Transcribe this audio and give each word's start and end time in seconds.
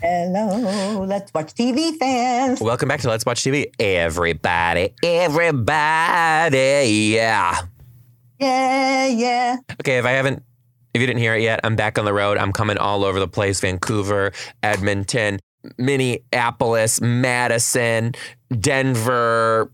Hello, 0.00 1.04
let's 1.04 1.34
watch 1.34 1.54
TV 1.54 1.96
fans. 1.96 2.60
Welcome 2.60 2.88
back 2.88 3.00
to 3.00 3.08
Let's 3.08 3.26
Watch 3.26 3.42
TV. 3.42 3.72
Everybody, 3.80 4.94
everybody, 5.02 6.56
yeah. 7.16 7.62
Yeah, 8.38 9.06
yeah. 9.08 9.56
Okay, 9.80 9.98
if 9.98 10.04
I 10.04 10.12
haven't, 10.12 10.44
if 10.94 11.00
you 11.00 11.06
didn't 11.08 11.18
hear 11.18 11.34
it 11.34 11.42
yet, 11.42 11.58
I'm 11.64 11.74
back 11.74 11.98
on 11.98 12.04
the 12.04 12.12
road. 12.12 12.38
I'm 12.38 12.52
coming 12.52 12.78
all 12.78 13.02
over 13.02 13.18
the 13.18 13.26
place 13.26 13.58
Vancouver, 13.58 14.30
Edmonton, 14.62 15.40
Minneapolis, 15.78 17.00
Madison, 17.00 18.12
Denver, 18.56 19.72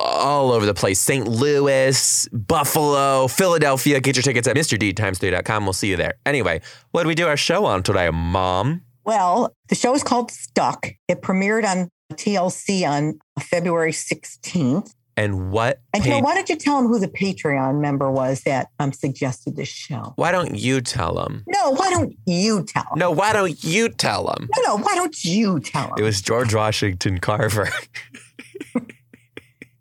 all 0.00 0.52
over 0.52 0.64
the 0.64 0.72
place. 0.72 0.98
St. 1.00 1.28
Louis, 1.28 2.28
Buffalo, 2.32 3.28
Philadelphia. 3.28 4.00
Get 4.00 4.16
your 4.16 4.22
tickets 4.22 4.48
at 4.48 4.56
MrDtimes3.com. 4.56 5.64
We'll 5.66 5.74
see 5.74 5.90
you 5.90 5.96
there. 5.96 6.14
Anyway, 6.24 6.62
what 6.92 7.02
did 7.02 7.08
we 7.08 7.14
do 7.14 7.26
our 7.26 7.36
show 7.36 7.66
on 7.66 7.82
today, 7.82 8.08
Mom? 8.08 8.80
Well, 9.04 9.54
the 9.68 9.74
show 9.74 9.94
is 9.94 10.02
called 10.02 10.30
Stuck. 10.30 10.86
It 11.08 11.20
premiered 11.20 11.64
on 11.64 11.88
TLC 12.14 12.88
on 12.88 13.18
February 13.40 13.92
16th. 13.92 14.92
And 15.16 15.52
what? 15.52 15.80
And 15.92 16.02
pa- 16.02 16.10
Joe, 16.10 16.18
why 16.20 16.34
don't 16.34 16.48
you 16.48 16.56
tell 16.56 16.76
them 16.80 16.88
who 16.88 16.98
the 16.98 17.06
Patreon 17.08 17.80
member 17.80 18.10
was 18.10 18.40
that 18.42 18.68
um, 18.80 18.92
suggested 18.92 19.54
this 19.54 19.68
show? 19.68 20.12
why 20.16 20.32
don't 20.32 20.56
you 20.56 20.80
tell 20.80 21.14
them? 21.14 21.44
No, 21.46 21.70
why 21.70 21.90
don't 21.90 22.14
you 22.26 22.64
tell 22.64 22.86
'em? 22.90 22.98
No, 22.98 23.12
why 23.12 23.32
don't 23.32 23.62
you 23.62 23.88
tell 23.90 24.26
them? 24.26 24.48
No, 24.56 24.76
no, 24.76 24.82
why 24.82 24.96
don't 24.96 25.24
you 25.24 25.60
tell 25.60 25.84
them? 25.88 25.94
It 25.98 26.02
was 26.02 26.20
George 26.20 26.52
Washington 26.54 27.18
Carver. 27.18 27.68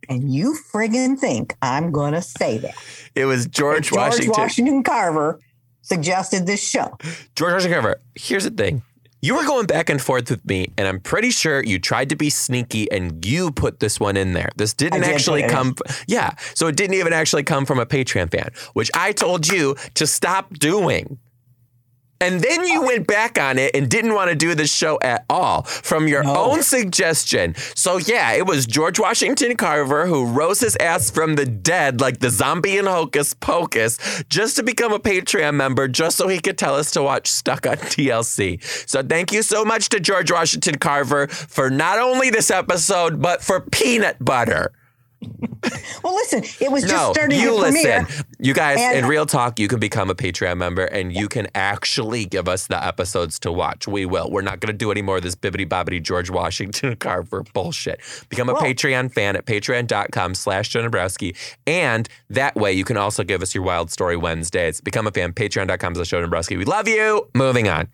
And 0.10 0.32
you 0.32 0.56
friggin' 0.72 1.18
think 1.18 1.56
I'm 1.62 1.92
to 1.94 2.22
say 2.22 2.58
that. 2.60 2.76
It 3.16 3.26
was 3.26 3.48
George, 3.48 3.88
George 3.90 3.98
Washington. 4.00 4.32
Washington 4.38 4.84
Carver 4.84 5.40
suggested 5.82 6.46
this 6.46 6.62
show. 6.62 6.98
George 7.36 7.54
Washington 7.54 7.82
Carver. 7.82 8.02
Here's 8.16 8.44
the 8.44 8.52
thing. 8.52 8.84
You 9.24 9.36
were 9.36 9.46
going 9.46 9.68
back 9.68 9.90
and 9.90 10.02
forth 10.02 10.30
with 10.30 10.44
me, 10.46 10.74
and 10.78 10.86
I'm 10.86 11.00
pretty 11.00 11.32
sure 11.32 11.64
you 11.64 11.80
tried 11.80 12.10
to 12.10 12.16
be 12.18 12.30
sneaky 12.30 12.92
and 12.92 13.26
you 13.26 13.52
put 13.52 13.80
this 13.80 13.98
one 13.98 14.18
in 14.18 14.34
there. 14.34 14.50
This 14.58 14.74
didn't 14.74 15.00
did 15.00 15.10
actually 15.10 15.44
it 15.44 15.50
come. 15.50 15.76
Yeah. 16.08 16.32
So 16.56 16.68
it 16.68 16.76
didn't 16.76 16.96
even 16.96 17.14
actually 17.14 17.44
come 17.44 17.66
from 17.66 17.80
a 17.80 17.86
Patreon 17.86 18.30
fan, 18.30 18.50
which 18.74 18.92
I 18.94 19.14
told 19.14 19.48
you 19.48 19.78
to 19.94 20.06
stop 20.06 20.54
doing. 20.56 21.20
And 22.24 22.40
then 22.40 22.66
you 22.66 22.82
went 22.84 23.06
back 23.06 23.38
on 23.38 23.58
it 23.60 23.76
and 23.76 23.90
didn't 23.90 24.14
want 24.14 24.30
to 24.30 24.36
do 24.36 24.56
the 24.56 24.66
show 24.66 24.98
at 25.02 25.26
all 25.30 25.64
from 25.64 26.08
your 26.08 26.24
No. 26.24 26.36
own 26.38 26.64
suggestion. 26.64 27.54
So, 27.76 27.98
yeah, 27.98 28.32
it 28.32 28.46
was 28.46 28.66
George 28.66 28.98
Washington 28.98 29.58
Carver 29.58 30.08
who 30.08 30.26
rose 30.26 30.62
his 30.62 30.78
ass 30.78 31.12
from 31.12 31.36
the 31.36 31.46
dead 31.46 32.00
like 32.00 32.20
the 32.20 32.30
zombie 32.30 32.78
in 32.78 32.86
Hocus 32.86 33.34
Pocus 33.34 33.98
just 34.30 34.56
to 34.56 34.64
become 34.64 34.94
a 34.94 35.00
Patreon 35.00 35.56
member, 35.56 35.90
just 35.90 36.16
so 36.16 36.30
he 36.30 36.40
could 36.40 36.58
tell 36.58 36.76
us 36.76 36.92
to 36.92 37.04
watch 37.04 37.30
Stuck 37.30 37.68
on 37.68 37.76
TLC. 37.76 38.64
So, 38.90 39.04
thank 39.04 39.34
you 39.34 39.42
so 39.44 39.66
much 39.66 39.90
to 39.90 40.00
George 40.00 40.32
Washington 40.32 40.78
Carver 40.78 41.28
for 41.28 41.70
not 41.70 42.00
only 42.00 42.30
this 42.30 42.50
episode, 42.50 43.22
but 43.22 43.44
for 43.44 43.60
peanut 43.60 44.24
butter. 44.24 44.72
Well, 46.04 46.16
listen, 46.16 46.44
it 46.60 46.70
was 46.70 46.84
just 46.84 46.94
No, 46.94 47.14
starting 47.14 47.40
you 47.40 47.56
to 47.56 47.62
premiere. 47.62 48.02
listen. 48.02 48.26
You 48.40 48.54
guys, 48.54 48.78
And- 48.80 48.98
in 49.00 49.06
real 49.06 49.26
talk, 49.26 49.58
you 49.60 49.70
can 49.70 49.80
become 49.80 50.10
a 50.10 50.16
Patreon 50.16 50.58
member 50.58 50.84
and 50.84 51.14
you 51.14 51.30
can 51.30 51.48
actually 51.56 52.26
give 52.26 52.50
us 52.50 52.68
the 52.68 52.84
episodes 52.84 53.40
to 53.40 53.52
watch. 53.52 53.88
We 53.88 54.06
will. 54.06 54.30
We're 54.30 54.42
not 54.42 54.60
going 54.60 54.74
to 54.74 54.78
do 54.78 54.92
any 54.92 55.02
more 55.02 55.18
of 55.18 55.24
this 55.24 55.36
bibbity 55.36 55.66
bobbity 55.68 56.02
George 56.04 56.30
Washington 56.30 56.96
Carver 57.00 57.44
bullshit. 57.54 58.02
Become 58.28 58.50
a 58.50 58.54
Well- 58.54 58.62
Patreon 58.64 59.14
fan 59.14 59.38
at 59.38 59.46
patreon.com 59.46 60.36
slash 60.36 60.70
Joe 60.70 60.82
Dombrowski. 60.82 61.36
And 61.66 62.10
that 62.30 62.56
way 62.56 62.74
you 62.74 62.84
can 62.84 62.98
also 62.98 63.24
give 63.24 63.42
us 63.42 63.56
your 63.56 63.64
Wild 63.64 63.90
Story 63.90 64.18
Wednesdays. 64.18 64.82
Become 64.82 65.08
a 65.08 65.12
fan, 65.12 65.32
patreon.com 65.32 65.96
slash 65.96 66.10
Joe 66.10 66.20
Dombrowski. 66.22 66.58
We 66.58 66.66
love 66.66 66.88
you. 66.90 67.30
Moving 67.34 67.70
on. 67.70 67.88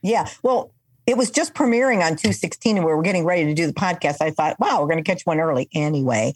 Yeah. 0.00 0.28
Well, 0.42 0.70
it 1.06 1.16
was 1.16 1.30
just 1.30 1.54
premiering 1.54 1.96
on 1.96 2.16
216 2.16 2.76
and 2.76 2.86
we 2.86 2.92
were 2.92 3.02
getting 3.02 3.24
ready 3.24 3.44
to 3.46 3.54
do 3.54 3.66
the 3.66 3.72
podcast. 3.72 4.16
I 4.20 4.30
thought, 4.30 4.58
wow, 4.60 4.80
we're 4.80 4.86
going 4.88 5.02
to 5.02 5.08
catch 5.10 5.22
one 5.24 5.40
early 5.40 5.68
anyway. 5.74 6.32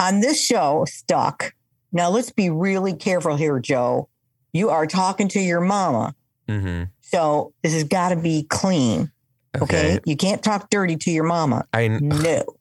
On 0.00 0.20
this 0.20 0.42
show, 0.42 0.84
Stuck, 0.88 1.54
now 1.92 2.10
let's 2.10 2.30
be 2.30 2.50
really 2.50 2.94
careful 2.94 3.36
here, 3.36 3.58
Joe. 3.58 4.08
You 4.52 4.70
are 4.70 4.86
talking 4.86 5.28
to 5.28 5.40
your 5.40 5.60
mama. 5.60 6.14
hmm 6.48 6.84
So 7.00 7.52
this 7.62 7.74
has 7.74 7.84
got 7.84 8.10
to 8.10 8.16
be 8.16 8.44
clean. 8.44 9.10
Okay. 9.56 9.94
Okay. 9.96 10.00
You 10.04 10.16
can't 10.16 10.42
talk 10.42 10.70
dirty 10.70 10.96
to 10.96 11.10
your 11.10 11.24
mama. 11.24 11.66
I 11.72 11.88
No. 11.88 12.44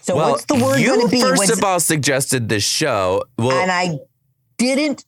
So 0.00 0.16
well, 0.16 0.32
what's 0.32 0.44
the 0.44 0.56
word 0.56 0.84
going 0.84 1.00
to 1.00 1.08
be? 1.08 1.18
first 1.18 1.48
of 1.50 1.64
all 1.64 1.80
suggested 1.80 2.50
this 2.50 2.62
show. 2.62 3.24
Well, 3.38 3.52
and 3.52 3.72
I 3.72 4.00
didn't 4.58 5.02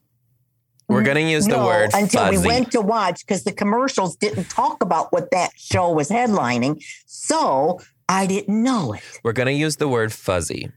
we're 0.89 0.99
mm-hmm. 0.99 1.05
going 1.07 1.27
to 1.27 1.33
use 1.33 1.47
the 1.47 1.57
know 1.57 1.67
word 1.67 1.91
until 1.95 2.23
fuzzy. 2.23 2.39
we 2.39 2.47
went 2.47 2.73
to 2.73 2.81
watch 2.81 3.27
because 3.27 3.45
the 3.45 3.53
commercials 3.53 4.17
didn't 4.17 4.49
talk 4.51 4.83
about 4.83 5.13
what 5.13 5.31
that 5.33 5.51
show 5.57 5.91
was 5.91 6.09
headlining. 6.09 6.83
So 7.07 7.81
I 8.09 8.27
didn't 8.27 8.63
know 8.63 8.93
it. 8.93 9.03
We're 9.25 9.33
going 9.33 9.47
to 9.47 9.53
use 9.53 9.77
the 9.77 9.89
word 9.89 10.13
fuzzy. 10.13 10.71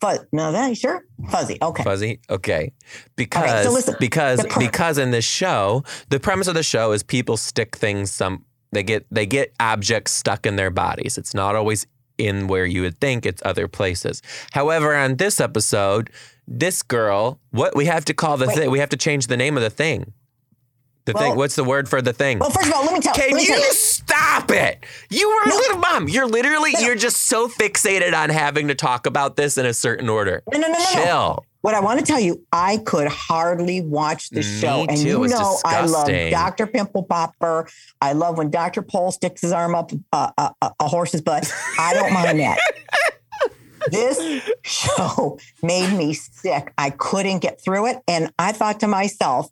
Fuzz. 0.00 0.20
No, 0.32 0.50
that 0.50 0.76
sure 0.76 1.04
fuzzy. 1.30 1.58
Okay. 1.62 1.82
Fuzzy. 1.84 2.20
Okay. 2.28 2.72
Because 3.14 3.72
listen, 3.72 3.94
because 4.00 4.40
the 4.40 4.52
because 4.58 4.98
in 4.98 5.12
this 5.12 5.24
show, 5.24 5.84
the 6.08 6.18
premise 6.18 6.48
of 6.48 6.54
the 6.54 6.64
show 6.64 6.90
is 6.90 7.04
people 7.04 7.36
stick 7.36 7.76
things 7.76 8.10
some 8.10 8.44
they 8.72 8.82
get 8.82 9.06
they 9.12 9.26
get 9.26 9.52
objects 9.60 10.12
stuck 10.12 10.44
in 10.44 10.56
their 10.56 10.70
bodies. 10.70 11.18
It's 11.18 11.34
not 11.34 11.54
always 11.54 11.86
in 12.18 12.48
where 12.48 12.66
you 12.66 12.82
would 12.82 13.00
think 13.00 13.24
it's 13.24 13.42
other 13.44 13.68
places. 13.68 14.22
However, 14.52 14.94
on 14.94 15.16
this 15.16 15.40
episode, 15.40 16.10
this 16.48 16.82
girl, 16.82 17.38
what 17.50 17.74
we 17.76 17.86
have 17.86 18.04
to 18.06 18.14
call 18.14 18.36
the 18.36 18.46
Wait. 18.46 18.56
thing, 18.56 18.70
we 18.70 18.78
have 18.78 18.90
to 18.90 18.96
change 18.96 19.26
the 19.28 19.36
name 19.36 19.56
of 19.56 19.62
the 19.62 19.70
thing. 19.70 20.12
The 21.04 21.14
thing, 21.14 21.34
what's 21.34 21.56
the 21.56 21.64
word 21.64 21.88
for 21.88 22.00
the 22.00 22.12
thing? 22.12 22.38
Well, 22.38 22.50
first 22.50 22.68
of 22.68 22.74
all, 22.74 22.84
let 22.84 22.94
me 22.94 23.00
tell. 23.00 23.12
Can 23.12 23.30
let 23.30 23.34
me 23.34 23.42
you 23.42 23.48
tell 23.48 23.58
you. 23.58 23.72
stop 23.72 24.50
it? 24.52 24.84
You 25.10 25.28
were 25.28 25.48
No. 25.50 25.56
a 25.56 25.58
little 25.58 25.78
mom. 25.78 26.08
You're 26.08 26.28
literally 26.28 26.70
No. 26.74 26.80
you're 26.80 26.94
just 26.94 27.22
so 27.22 27.48
fixated 27.48 28.14
on 28.16 28.30
having 28.30 28.68
to 28.68 28.76
talk 28.76 29.06
about 29.06 29.34
this 29.34 29.58
in 29.58 29.66
a 29.66 29.74
certain 29.74 30.08
order. 30.08 30.44
No, 30.52 30.60
no, 30.60 30.68
no, 30.68 30.78
no. 30.78 30.84
Chill. 30.92 31.44
What 31.62 31.74
I 31.74 31.80
want 31.80 31.98
to 31.98 32.04
tell 32.06 32.20
you, 32.20 32.44
I 32.52 32.76
could 32.78 33.08
hardly 33.08 33.80
watch 33.80 34.30
the 34.30 34.42
show, 34.42 34.84
and 34.88 34.96
you 34.98 35.26
know 35.26 35.58
I 35.64 35.84
love. 35.86 36.08
Doctor 36.30 36.68
Pimple 36.68 37.02
Popper. 37.04 37.68
I 38.00 38.12
love 38.12 38.38
when 38.38 38.50
Doctor 38.50 38.82
Pol 38.82 39.10
sticks 39.10 39.42
his 39.42 39.50
arm 39.52 39.74
up 39.74 39.90
uh, 40.12 40.30
a, 40.38 40.50
a, 40.62 40.70
a 40.80 40.88
horse's 40.88 41.20
butt. 41.20 41.52
I 41.78 41.94
don't 41.94 42.12
mind 42.12 42.38
that. 42.40 42.58
this 43.90 44.50
show 44.62 45.38
made 45.62 45.96
me 45.96 46.14
sick. 46.14 46.72
I 46.78 46.90
couldn't 46.90 47.40
get 47.40 47.60
through 47.62 47.86
it, 47.86 47.98
and 48.08 48.32
I 48.38 48.52
thought 48.52 48.80
to 48.80 48.86
myself, 48.86 49.48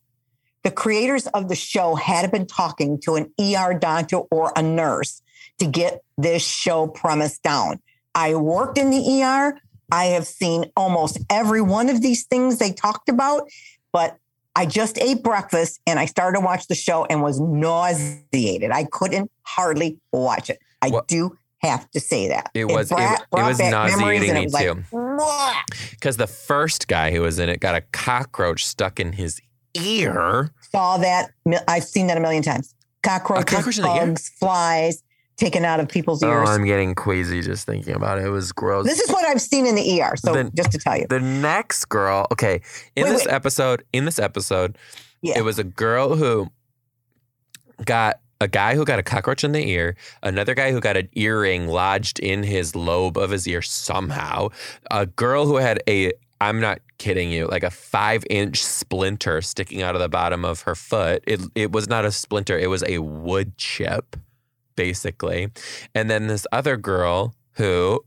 the 0.63 0.71
creators 0.71 1.27
of 1.29 1.49
the 1.49 1.55
show 1.55 1.95
had 1.95 2.31
been 2.31 2.47
talking 2.47 3.01
to 3.01 3.17
an 3.17 3.33
ER 3.41 3.75
doctor 3.75 4.19
or 4.31 4.53
a 4.57 4.63
nurse 4.63 5.23
to 5.59 5.67
get 5.67 6.03
this 6.19 6.45
show 6.45 6.87
premise 6.87 7.39
down. 7.39 7.81
I 8.15 8.35
worked 8.35 8.77
in 8.77 8.91
the 8.91 9.23
ER. 9.23 9.59
I 9.93 10.05
have 10.07 10.27
seen 10.27 10.67
almost 10.77 11.19
every 11.31 11.61
one 11.63 11.89
of 11.89 12.03
these 12.03 12.25
things 12.27 12.59
they 12.59 12.73
talked 12.73 13.09
about, 13.09 13.49
but 13.93 14.19
I 14.55 14.67
just 14.67 14.99
ate 14.99 15.23
breakfast 15.23 15.81
and 15.87 15.99
I 15.99 16.07
started 16.07 16.39
to 16.41 16.45
watch 16.45 16.67
the 16.67 16.75
show 16.75 17.05
and 17.07 17.23
was 17.23 17.41
nauseated. 17.41 18.71
I 18.71 18.85
couldn't 18.85 19.31
hardly 19.43 19.99
watch 20.13 20.51
it. 20.51 20.59
I 20.83 20.91
What- 20.91 21.09
do 21.09 21.37
have 21.63 21.91
to 21.91 22.01
say 22.01 22.29
that. 22.29 22.51
It 22.55 22.67
was- 22.67 22.91
it- 22.91 22.97
brought- 22.97 23.21
it 23.21 23.31
brought 23.31 23.49
was 23.49 23.59
nauseating 23.61 24.35
me 24.35 24.45
it 24.45 24.53
like, 24.53 24.65
too. 24.67 24.85
Because 25.91 26.17
the 26.17 26.27
first 26.27 26.89
guy 26.89 27.11
who 27.13 27.21
was 27.23 27.39
in 27.39 27.49
it 27.49 27.61
got 27.61 27.75
a 27.75 27.83
cockroach 27.93 28.67
stuck 28.67 28.99
in 28.99 29.13
his 29.13 29.41
ear. 29.75 30.51
Saw 30.73 30.97
that. 30.99 31.31
I've 31.69 31.85
seen 31.85 32.07
that 32.09 32.17
a 32.17 32.21
million 32.21 32.43
times. 32.43 32.75
Cockroaches, 33.03 33.55
cockroach 33.55 33.77
the 33.77 33.83
bugs, 33.83 34.29
flies 34.39 35.03
taken 35.37 35.65
out 35.65 35.81
of 35.81 35.89
people's 35.89 36.23
ears. 36.23 36.49
Oh, 36.49 36.53
I'm 36.53 36.65
getting 36.67 36.95
queasy 36.95 37.41
just 37.41 37.65
thinking 37.67 37.95
about 37.95 38.19
it. 38.19 38.27
It 38.27 38.31
was 38.31 38.53
gross. 38.53 38.85
this 38.87 39.01
is 39.01 39.09
what 39.11 39.27
I've 39.27 39.41
seen 39.41 39.67
in 39.67 39.75
the 39.75 40.01
ER. 40.03 40.15
So 40.17 40.35
Then- 40.35 40.51
just 40.55 40.71
to 40.73 40.79
tell 40.79 40.99
you, 40.99 41.07
the 41.09 41.21
next 41.21 41.87
girl, 41.89 42.27
okay, 42.31 42.61
in 42.95 43.05
Wait, 43.05 43.11
this 43.13 43.25
wait. 43.25 43.33
episode, 43.33 43.83
in 43.93 44.05
this 44.05 44.19
episode, 44.19 44.77
yeah. 45.23 45.39
it 45.39 45.43
was 45.43 45.59
a 45.59 45.65
girl 45.65 46.15
who 46.17 46.51
got 47.87 48.20
a 48.41 48.49
guy 48.49 48.75
who 48.75 48.85
got 48.85 48.99
a 48.99 49.03
cockroach 49.03 49.45
in 49.45 49.53
the 49.53 49.69
ear, 49.69 49.97
another 50.23 50.55
guy 50.55 50.73
who 50.73 50.81
got 50.81 50.97
an 50.97 51.09
earring 51.13 51.69
lodged 51.69 52.19
in 52.19 52.43
his 52.43 52.75
lobe 52.75 53.17
of 53.19 53.31
his 53.31 53.47
ear 53.47 53.63
somehow, 53.63 54.49
a 54.91 55.07
girl 55.07 55.47
who 55.47 55.57
had 55.57 55.83
a 55.89 56.13
I'm 56.43 56.59
not 56.59 56.81
kidding 56.97 57.31
you, 57.31 57.47
like 57.49 57.63
a 57.63 57.71
five 57.71 58.25
inch 58.31 58.65
splinter 58.65 59.43
sticking 59.43 59.83
out 59.83 59.95
of 59.95 60.01
the 60.01 60.09
bottom 60.09 60.45
of 60.45 60.63
her 60.63 60.75
foot. 60.75 61.23
It 61.27 61.41
it 61.55 61.73
was 61.73 61.89
not 61.89 62.05
a 62.05 62.13
splinter, 62.13 62.59
it 62.59 62.69
was 62.69 62.83
a 62.87 62.99
wood 62.99 63.59
chip, 63.59 64.17
basically. 64.75 65.51
And 65.95 66.09
then 66.09 66.27
this 66.29 66.47
other 66.53 66.77
girl 66.77 67.35
Who? 67.55 68.05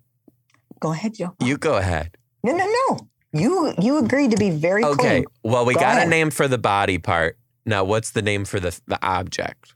Go 0.80 0.92
ahead, 0.94 1.14
Joe. 1.14 1.36
You 1.40 1.58
go 1.58 1.78
ahead. 1.78 2.18
No, 2.44 2.56
no, 2.56 2.66
no. 2.66 3.08
You 3.34 3.74
you 3.80 3.98
agreed 3.98 4.32
to 4.32 4.38
be 4.38 4.50
very 4.50 4.84
Okay. 4.84 4.96
clean. 4.96 5.26
Well, 5.44 5.66
we 5.66 5.76
Go 5.76 5.80
got 5.82 6.02
a 6.02 6.10
name 6.10 6.32
for 6.32 6.48
the 6.48 6.58
body 6.58 6.98
part. 6.98 7.38
Now, 7.66 7.84
what's 7.84 8.12
the 8.12 8.22
name 8.22 8.46
for 8.46 8.60
the 8.60 8.80
the 8.88 9.00
object? 9.06 9.76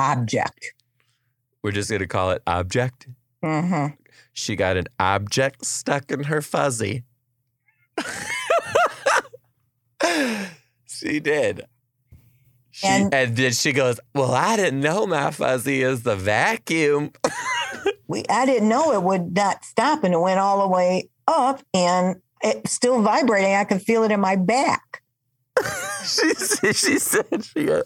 Object. 0.00 0.72
We're 1.62 1.72
just 1.72 1.90
gonna 1.90 2.06
call 2.06 2.30
it 2.30 2.42
object. 2.46 3.06
Mm-hmm. 3.44 3.94
She 4.32 4.56
got 4.56 4.76
an 4.76 4.86
object 4.98 5.64
stuck 5.66 6.10
in 6.10 6.24
her 6.24 6.40
fuzzy. 6.40 7.04
she 10.86 11.20
did. 11.20 11.66
She, 12.70 12.86
and, 12.86 13.12
And- 13.12 13.36
then 13.36 13.52
she 13.52 13.72
goes, 13.72 14.00
Well, 14.14 14.32
I 14.32 14.56
didn't 14.56 14.80
know 14.80 15.06
my 15.06 15.30
fuzzy 15.30 15.82
is 15.82 16.02
the 16.02 16.16
vacuum. 16.16 17.12
We 18.08 18.24
I 18.28 18.44
didn't 18.44 18.68
know 18.68 18.92
it 18.92 19.04
would 19.04 19.36
not 19.36 19.64
stop, 19.64 20.02
and 20.02 20.12
it 20.12 20.18
went 20.18 20.40
all 20.40 20.62
the 20.62 20.66
way 20.66 21.08
up, 21.28 21.62
and 21.72 22.16
it's 22.42 22.72
still 22.72 23.00
vibrating. 23.02 23.54
I 23.54 23.62
could 23.62 23.82
feel 23.82 24.02
it 24.02 24.10
in 24.10 24.18
my 24.18 24.34
back. 24.34 25.00
she, 26.04 26.34
said- 26.34 26.74
she 26.74 26.98
said, 26.98 27.44
she 27.44 27.66
goes, 27.66 27.84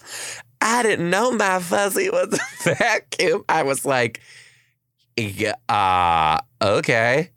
I 0.64 0.82
didn't 0.82 1.10
know 1.10 1.30
my 1.30 1.60
fuzzy 1.60 2.08
was 2.08 2.40
a 2.64 2.74
vacuum. 2.74 3.44
I 3.50 3.64
was 3.64 3.84
like, 3.84 4.22
yeah, 5.14 5.56
uh, 5.68 6.38
okay. 6.60 7.30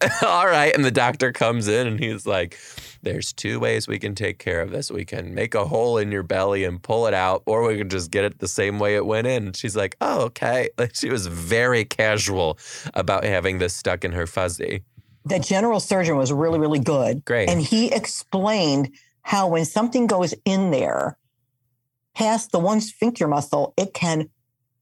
All 0.22 0.46
right. 0.46 0.72
And 0.72 0.84
the 0.84 0.92
doctor 0.92 1.32
comes 1.32 1.66
in 1.66 1.88
and 1.88 1.98
he's 1.98 2.24
like, 2.24 2.56
there's 3.02 3.32
two 3.32 3.58
ways 3.58 3.88
we 3.88 3.98
can 3.98 4.14
take 4.14 4.38
care 4.38 4.60
of 4.60 4.70
this. 4.70 4.92
We 4.92 5.04
can 5.04 5.34
make 5.34 5.56
a 5.56 5.64
hole 5.64 5.98
in 5.98 6.12
your 6.12 6.22
belly 6.22 6.62
and 6.62 6.80
pull 6.80 7.08
it 7.08 7.14
out, 7.14 7.42
or 7.46 7.66
we 7.66 7.76
can 7.76 7.88
just 7.88 8.12
get 8.12 8.24
it 8.24 8.38
the 8.38 8.46
same 8.46 8.78
way 8.78 8.94
it 8.94 9.04
went 9.04 9.26
in. 9.26 9.46
And 9.46 9.56
she's 9.56 9.74
like, 9.74 9.96
oh, 10.00 10.22
okay. 10.26 10.70
Like 10.78 10.94
she 10.94 11.10
was 11.10 11.26
very 11.26 11.84
casual 11.84 12.58
about 12.94 13.24
having 13.24 13.58
this 13.58 13.74
stuck 13.74 14.04
in 14.04 14.12
her 14.12 14.26
fuzzy. 14.26 14.84
The 15.24 15.40
general 15.40 15.80
surgeon 15.80 16.16
was 16.16 16.32
really, 16.32 16.60
really 16.60 16.78
good. 16.78 17.24
Great. 17.24 17.48
And 17.48 17.60
he 17.60 17.92
explained 17.92 18.94
how 19.22 19.48
when 19.48 19.64
something 19.64 20.06
goes 20.06 20.34
in 20.44 20.70
there 20.70 21.16
past 22.14 22.52
the 22.52 22.58
one 22.58 22.80
sphincter 22.80 23.26
muscle, 23.28 23.74
it 23.76 23.94
can 23.94 24.28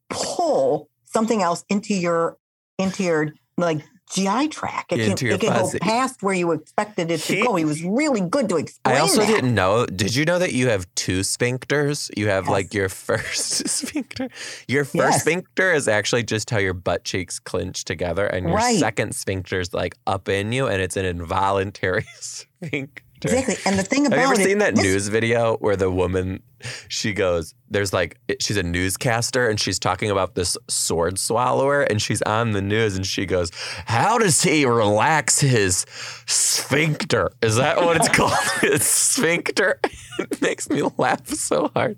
pull 0.08 0.88
something 1.04 1.42
else 1.42 1.64
into 1.68 1.94
your 1.94 2.36
into 2.78 3.02
your 3.02 3.32
like 3.56 3.82
GI 4.12 4.48
tract. 4.48 4.90
It 4.92 5.00
Into 5.00 5.16
can, 5.18 5.26
your 5.26 5.34
it 5.36 5.40
can 5.40 5.52
fuzzy. 5.52 5.78
go 5.78 5.84
past 5.84 6.20
where 6.22 6.34
you 6.34 6.50
expected 6.50 7.12
it 7.12 7.20
to 7.20 7.44
go. 7.44 7.54
He 7.54 7.64
was 7.64 7.80
really 7.84 8.20
good 8.20 8.48
to 8.48 8.56
explain. 8.56 8.96
I 8.96 8.98
also 8.98 9.20
that. 9.20 9.28
didn't 9.28 9.54
know. 9.54 9.86
Did 9.86 10.16
you 10.16 10.24
know 10.24 10.40
that 10.40 10.52
you 10.52 10.68
have 10.68 10.92
two 10.96 11.20
sphincters? 11.20 12.10
You 12.16 12.26
have 12.28 12.46
Yes. 12.46 12.50
like 12.50 12.74
your 12.74 12.88
first 12.88 13.68
sphincter. 13.68 14.28
Your 14.66 14.84
first 14.84 14.96
Yes. 14.96 15.20
sphincter 15.20 15.72
is 15.72 15.86
actually 15.86 16.24
just 16.24 16.50
how 16.50 16.58
your 16.58 16.74
butt 16.74 17.04
cheeks 17.04 17.38
clinch 17.38 17.84
together, 17.84 18.26
and 18.26 18.48
your 18.48 18.56
Right. 18.56 18.80
second 18.80 19.14
sphincter 19.14 19.60
is 19.60 19.72
like 19.72 19.94
up 20.08 20.28
in 20.28 20.50
you, 20.50 20.66
and 20.66 20.82
it's 20.82 20.96
an 20.96 21.04
involuntary 21.04 22.06
sphincter. 22.20 23.04
Exactly. 23.22 23.56
And 23.66 23.78
the 23.78 23.82
thing 23.82 24.06
about 24.06 24.18
Have 24.18 24.28
about 24.30 24.36
you 24.38 24.42
ever 24.42 24.42
it, 24.42 24.50
seen 24.50 24.58
that 24.58 24.74
this- 24.76 24.84
news 24.84 25.08
video 25.08 25.56
where 25.58 25.76
the 25.76 25.90
woman, 25.90 26.42
she 26.88 27.12
goes, 27.12 27.54
there's 27.68 27.92
like, 27.92 28.18
she's 28.40 28.56
a 28.56 28.62
newscaster 28.62 29.48
and 29.48 29.58
she's 29.60 29.78
talking 29.78 30.10
about 30.10 30.34
this 30.34 30.56
sword 30.68 31.18
swallower 31.18 31.82
and 31.82 32.00
she's 32.00 32.22
on 32.22 32.52
the 32.52 32.62
news 32.62 32.96
and 32.96 33.06
she 33.06 33.26
goes, 33.26 33.50
How 33.86 34.18
does 34.18 34.42
he 34.42 34.64
relax 34.64 35.40
his 35.40 35.84
sphincter? 36.26 37.30
Is 37.42 37.56
that 37.56 37.76
what 37.78 37.96
it's 37.96 38.08
called? 38.16 38.32
It's 38.62 38.86
sphincter? 38.86 39.80
It 40.18 40.42
makes 40.42 40.68
me 40.68 40.82
laugh 40.98 41.26
so 41.28 41.68
hard. 41.74 41.96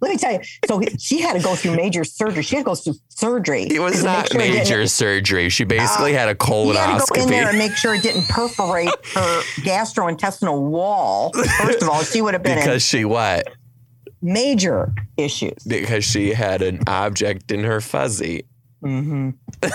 Let 0.00 0.10
me 0.10 0.16
tell 0.18 0.32
you. 0.32 0.40
So 0.66 0.78
he- 0.78 0.88
she 0.98 1.20
had 1.20 1.34
to 1.34 1.40
go 1.40 1.54
through 1.56 1.76
major 1.76 2.04
surgery. 2.04 2.42
She 2.42 2.56
had 2.56 2.62
to 2.62 2.66
go 2.66 2.74
through 2.74 2.94
surgery. 3.08 3.62
It 3.64 3.80
was 3.80 4.02
not 4.04 4.30
sure 4.30 4.40
major 4.40 4.86
surgery. 4.86 5.48
She 5.48 5.64
basically 5.64 6.12
had 6.12 6.28
a 6.28 6.36
He 6.44 6.74
had 6.74 6.98
to 6.98 7.06
go 7.14 7.22
in 7.22 7.28
there 7.28 7.48
and 7.48 7.58
make 7.58 7.76
sure 7.76 7.94
it 7.94 8.02
didn't 8.02 8.28
perforate 8.28 8.90
her 9.14 9.40
gastrointestinal 9.60 10.60
wall. 10.70 11.32
First 11.32 11.82
of 11.82 11.88
all, 11.88 12.02
she 12.02 12.20
would 12.20 12.34
have 12.34 12.42
been 12.42 12.58
because 12.58 12.82
she 12.84 13.04
what? 13.04 13.48
major 14.20 14.92
issues. 15.18 15.62
Because 15.64 16.02
she 16.04 16.32
had 16.32 16.62
an 16.62 16.80
object 16.86 17.50
in 17.52 17.62
her 17.64 17.80
fuzzy. 17.80 18.46
hmm 18.82 19.30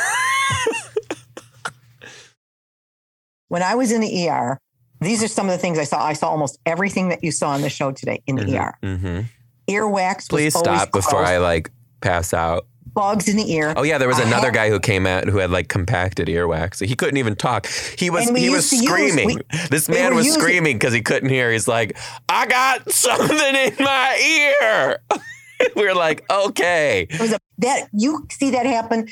when 3.48 3.62
I 3.64 3.76
was 3.76 3.92
in 3.92 4.02
the 4.02 4.30
ER, 4.30 4.58
these 5.02 5.24
are 5.24 5.28
some 5.28 5.48
of 5.48 5.52
the 5.52 5.58
things 5.58 5.78
I 5.80 5.84
saw. 5.84 6.04
I 6.04 6.14
saw 6.14 6.30
almost 6.30 6.60
everything 6.66 7.10
that 7.10 7.24
you 7.24 7.32
saw 7.32 7.50
on 7.50 7.62
the 7.62 7.70
show 7.70 7.92
today 7.92 8.22
in 8.28 8.36
the 8.36 8.58
ER. 8.58 8.78
hmm 8.82 9.22
Earwax. 9.70 10.30
Please 10.30 10.58
stop 10.58 10.92
before. 10.92 11.24
I 11.24 11.38
like 11.38 11.72
pass 12.02 12.34
out. 12.34 12.66
bugs 12.94 13.28
in 13.30 13.38
the 13.38 13.52
ear. 13.54 13.74
Oh 13.78 13.84
yeah, 13.84 13.98
there 13.98 14.08
was 14.08 14.20
I 14.20 14.24
another 14.24 14.48
had- 14.48 14.54
guy 14.56 14.70
who 14.70 14.80
came 14.80 15.06
out 15.06 15.26
who 15.28 15.38
had 15.38 15.52
like 15.52 15.68
compacted 15.70 16.28
earwax. 16.28 16.86
He 16.86 16.96
couldn't 16.96 17.18
even 17.18 17.36
talk. 17.36 17.68
He 17.98 18.10
was 18.10 18.26
And 18.28 18.34
we 18.34 18.42
he 18.42 18.50
was 18.50 18.72
used 18.72 18.84
to 18.88 18.92
use- 18.92 19.12
screaming. 19.14 19.28
we- 19.38 19.60
this 19.70 19.88
man 19.88 20.10
were 20.12 20.16
was 20.18 20.26
using- 20.26 20.42
screaming 20.42 20.76
because 20.78 20.94
he 20.94 21.02
couldn't 21.02 21.30
hear. 21.30 21.52
He's 21.52 21.68
like, 21.68 21.98
I 22.28 22.46
got 22.48 22.92
something 22.92 23.38
in 23.56 23.74
my 23.80 24.52
ear. 24.62 25.00
we 25.76 25.88
are 25.88 25.94
like, 25.96 26.26
okay. 26.32 27.06
It 27.10 27.20
was 27.20 27.34
a, 27.34 27.40
that 27.60 27.90
you 27.94 28.26
see 28.32 28.52
that 28.52 28.66
happen 28.66 29.08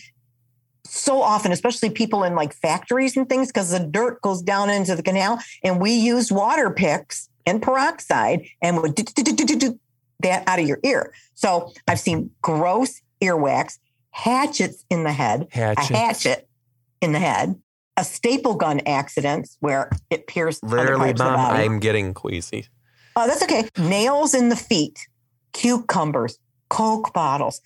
so 0.85 1.21
often, 1.21 1.51
especially 1.51 1.89
people 1.89 2.23
in 2.23 2.33
like 2.35 2.53
factories 2.53 3.15
and 3.17 3.27
things, 3.27 3.47
because 3.49 3.71
the 3.71 3.79
dirt 3.79 4.21
goes 4.21 4.41
down 4.41 4.69
into 4.69 4.95
the 4.95 5.03
canal, 5.03 5.37
and 5.63 5.81
we 5.81 5.91
use 5.91 6.31
water 6.31 6.69
picks 6.71 7.27
and 7.45 7.61
peroxide 7.61 8.45
and 8.61 8.81
would 8.81 8.95
do, 8.95 9.03
do, 9.03 9.23
do, 9.23 9.33
do, 9.35 9.45
do, 9.45 9.55
do 9.57 9.79
that 10.21 10.43
out 10.47 10.59
of 10.59 10.67
your 10.67 10.79
ear. 10.83 11.13
So 11.33 11.73
I've 11.87 11.99
seen 11.99 12.31
gross 12.41 13.01
earwax, 13.21 13.79
hatchets 14.11 14.83
in 14.89 15.03
the 15.03 15.11
head, 15.11 15.47
Hatchet. 15.51 15.91
a 15.91 15.97
hatchet 15.97 16.49
in 17.01 17.11
the 17.11 17.19
head, 17.19 17.59
a 17.95 18.03
staple 18.03 18.55
gun 18.55 18.81
accidents 18.85 19.57
where 19.59 19.89
it 20.09 20.27
pierced 20.27 20.63
Literally, 20.63 21.07
parts 21.07 21.21
of 21.21 21.27
the 21.27 21.33
mom, 21.33 21.49
body. 21.51 21.63
I'm 21.63 21.79
getting 21.79 22.13
queasy. 22.13 22.67
Oh, 23.15 23.27
that's 23.27 23.43
okay. 23.43 23.67
Nails 23.77 24.33
in 24.33 24.49
the 24.49 24.55
feet, 24.55 25.07
cucumbers, 25.53 26.39
Coke 26.69 27.13
bottles. 27.13 27.61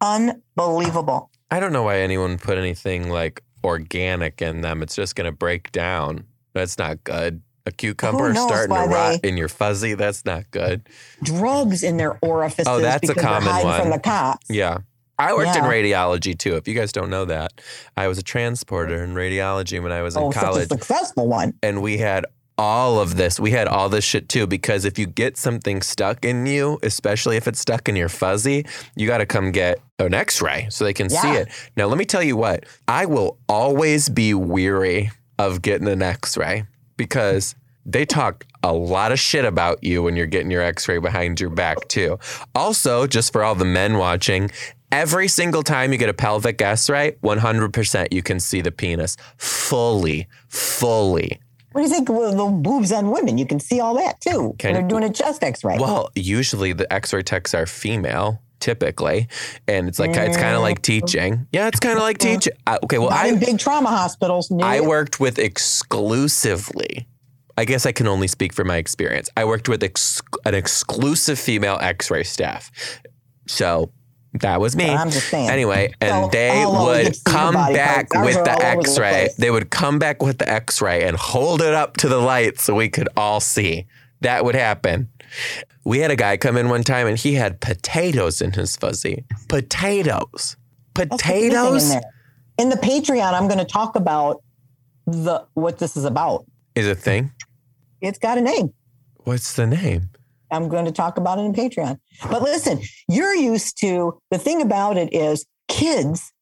Unbelievable. 0.00 1.30
I 1.50 1.60
don't 1.60 1.72
know 1.72 1.84
why 1.84 1.98
anyone 1.98 2.38
put 2.38 2.58
anything 2.58 3.08
like 3.08 3.42
organic 3.62 4.42
in 4.42 4.62
them. 4.62 4.82
It's 4.82 4.96
just 4.96 5.14
gonna 5.14 5.32
break 5.32 5.70
down. 5.72 6.24
That's 6.54 6.76
not 6.76 7.04
good. 7.04 7.42
A 7.66 7.70
cucumber 7.70 8.34
starting 8.34 8.74
to 8.74 8.82
rot 8.82 9.20
in 9.22 9.36
your 9.36 9.48
fuzzy. 9.48 9.94
That's 9.94 10.24
not 10.24 10.50
good. 10.50 10.88
Drugs 11.22 11.82
in 11.82 11.96
their 11.96 12.18
orifices 12.22 12.66
Oh, 12.68 12.80
that's 12.80 13.08
a 13.08 13.14
common 13.14 13.48
one. 13.64 13.80
from 13.80 13.90
the 13.90 13.98
cops. 14.00 14.46
Yeah. 14.50 14.78
I 15.18 15.32
worked 15.34 15.54
in 15.56 15.62
radiology 15.64 16.36
too. 16.36 16.56
If 16.56 16.66
you 16.66 16.74
guys 16.74 16.90
don't 16.90 17.10
know 17.10 17.24
that, 17.26 17.52
I 17.96 18.08
was 18.08 18.18
a 18.18 18.22
transporter 18.22 19.04
in 19.04 19.14
radiology 19.14 19.80
when 19.80 19.92
I 19.92 20.02
was 20.02 20.16
in 20.16 20.22
Oh, 20.22 20.32
college. 20.32 20.68
successful 20.68 21.28
one. 21.28 21.54
and 21.62 21.80
we 21.82 21.98
had 21.98 22.26
all 22.58 22.98
of 22.98 23.16
this. 23.16 23.38
We 23.38 23.52
had 23.52 23.68
all 23.68 23.88
this 23.88 24.04
shit 24.04 24.28
too 24.28 24.46
because 24.48 24.84
if 24.84 24.98
you 24.98 25.06
get 25.06 25.36
something 25.36 25.80
stuck 25.82 26.24
in 26.24 26.46
you, 26.46 26.78
especially 26.82 27.36
if 27.36 27.46
it's 27.46 27.60
stuck 27.60 27.88
in 27.88 27.94
your 27.94 28.08
fuzzy, 28.08 28.66
you 28.96 29.06
got 29.06 29.18
to 29.18 29.26
come 29.26 29.52
get 29.52 29.78
an 30.00 30.12
x-ray 30.14 30.66
so 30.70 30.84
they 30.84 30.92
can 30.92 31.08
see 31.08 31.30
it. 31.32 31.48
Now, 31.76 31.86
let 31.86 31.98
me 31.98 32.04
tell 32.04 32.22
you 32.22 32.36
what. 32.36 32.64
I 32.88 33.06
will 33.06 33.38
always 33.48 34.08
be 34.08 34.34
weary 34.34 35.12
of 35.38 35.62
getting 35.62 35.88
an 35.88 36.02
x-ray 36.02 36.64
because 37.02 37.54
they 37.84 38.04
talk 38.04 38.46
a 38.62 38.72
lot 38.72 39.10
of 39.10 39.18
shit 39.18 39.44
about 39.44 39.82
you 39.82 40.04
when 40.04 40.14
you're 40.14 40.26
getting 40.26 40.50
your 40.52 40.62
x-ray 40.62 40.98
behind 40.98 41.40
your 41.40 41.50
back 41.50 41.88
too. 41.88 42.18
Also, 42.54 43.08
just 43.08 43.32
for 43.32 43.42
all 43.42 43.56
the 43.56 43.64
men 43.64 43.98
watching, 43.98 44.50
Every 44.92 45.26
single 45.26 45.62
time 45.62 45.90
you 45.90 45.96
get 45.96 46.10
a 46.10 46.12
pelvic 46.12 46.60
x-ray, 46.60 47.12
100% 47.22 48.12
you 48.12 48.22
can 48.22 48.38
see 48.38 48.60
the 48.60 48.70
penis 48.70 49.16
fully, 49.38 50.28
fully. 50.48 51.40
What 51.72 51.80
do 51.80 51.88
you 51.88 51.94
think 51.94 52.10
of 52.10 52.36
the 52.36 52.44
boobs 52.44 52.92
on 52.92 53.10
women? 53.10 53.38
You 53.38 53.46
can 53.46 53.58
see 53.58 53.80
all 53.80 53.94
that 53.94 54.20
too. 54.20 54.54
Can- 54.58 54.74
when 54.74 54.82
they're 54.82 54.88
doing 54.88 55.04
a 55.04 55.10
chest 55.10 55.42
x-ray. 55.42 55.78
Well, 55.78 56.10
usually 56.14 56.74
the 56.74 56.92
X-ray 56.92 57.22
techs 57.22 57.54
are 57.54 57.64
female, 57.64 58.42
typically, 58.62 59.28
and 59.68 59.88
it's 59.88 59.98
like 59.98 60.16
it's 60.16 60.36
kind 60.38 60.54
of 60.56 60.62
like 60.62 60.80
teaching. 60.80 61.46
Yeah, 61.52 61.68
it's 61.68 61.80
kind 61.80 61.98
of 61.98 62.02
like 62.02 62.16
teaching. 62.16 62.54
Okay, 62.84 62.96
well, 62.98 63.10
Not 63.10 63.26
in 63.26 63.36
I 63.36 63.38
big 63.38 63.58
trauma 63.58 63.90
hospitals. 63.90 64.50
No. 64.50 64.64
I 64.64 64.80
worked 64.80 65.20
with 65.20 65.38
exclusively. 65.38 67.06
I 67.58 67.66
guess 67.66 67.84
I 67.84 67.92
can 67.92 68.06
only 68.06 68.28
speak 68.28 68.54
for 68.54 68.64
my 68.64 68.76
experience. 68.78 69.28
I 69.36 69.44
worked 69.44 69.68
with 69.68 69.82
ex- 69.82 70.22
an 70.46 70.54
exclusive 70.54 71.38
female 71.38 71.76
X-ray 71.82 72.22
staff, 72.24 72.70
so 73.46 73.90
that 74.40 74.58
was 74.58 74.74
me. 74.74 74.88
I'm 74.88 75.10
just 75.10 75.28
saying. 75.28 75.50
Anyway, 75.50 75.92
and 76.00 76.24
So, 76.24 76.30
they 76.32 76.62
all 76.62 76.76
over, 76.88 76.98
you 76.98 77.04
would 77.04 77.04
can 77.04 77.14
see 77.14 77.20
your 77.30 77.38
come 77.52 77.54
back 77.74 78.14
with 78.14 78.36
the 78.36 78.42
the 78.44 78.64
X-ray. 78.64 79.10
place. 79.10 79.34
they 79.34 79.50
would 79.50 79.68
come 79.68 79.98
back 79.98 80.22
with 80.22 80.38
the 80.38 80.48
X-ray 80.48 81.02
and 81.04 81.16
hold 81.16 81.60
it 81.60 81.74
up 81.74 81.98
to 81.98 82.08
the 82.08 82.16
light 82.16 82.58
so 82.58 82.74
we 82.74 82.88
could 82.88 83.10
all 83.18 83.40
see. 83.40 83.86
That 84.22 84.44
would 84.44 84.54
happen. 84.54 85.08
We 85.84 85.98
had 85.98 86.10
a 86.10 86.16
guy 86.16 86.36
come 86.36 86.56
in 86.56 86.68
one 86.68 86.82
time 86.82 87.06
and 87.06 87.18
he 87.18 87.34
had 87.34 87.60
potatoes 87.60 88.40
in 88.40 88.52
his 88.52 88.76
fuzzy. 88.76 89.24
Potatoes. 89.48 90.56
Thing 90.94 91.02
in 91.02 91.08
Potatoes. 91.08 91.94
In 92.58 92.68
the 92.68 92.76
Patreon, 92.76 93.32
I'm 93.32 93.48
going 93.48 93.58
to 93.58 93.64
talk 93.64 93.96
about 93.96 94.42
the 95.06 95.44
what 95.54 95.78
this 95.78 95.96
is 95.96 96.04
about. 96.04 96.44
is 96.74 96.86
a 96.86 96.94
thing. 96.94 97.32
It's 98.00 98.18
got 98.18 98.38
a 98.38 98.40
name. 98.40 98.72
What's 99.24 99.54
the 99.54 99.66
name? 99.66 100.10
I'm 100.50 100.68
going 100.68 100.84
to 100.84 100.92
talk 100.92 101.16
about 101.16 101.38
it 101.38 101.42
in 101.42 101.52
Patreon. 101.52 101.98
But 102.30 102.42
listen, 102.42 102.80
you're 103.08 103.34
used 103.34 103.78
to 103.78 104.18
the 104.30 104.38
thing 104.38 104.60
about 104.60 104.96
it 104.96 105.12
is 105.12 105.46
kids 105.68 106.32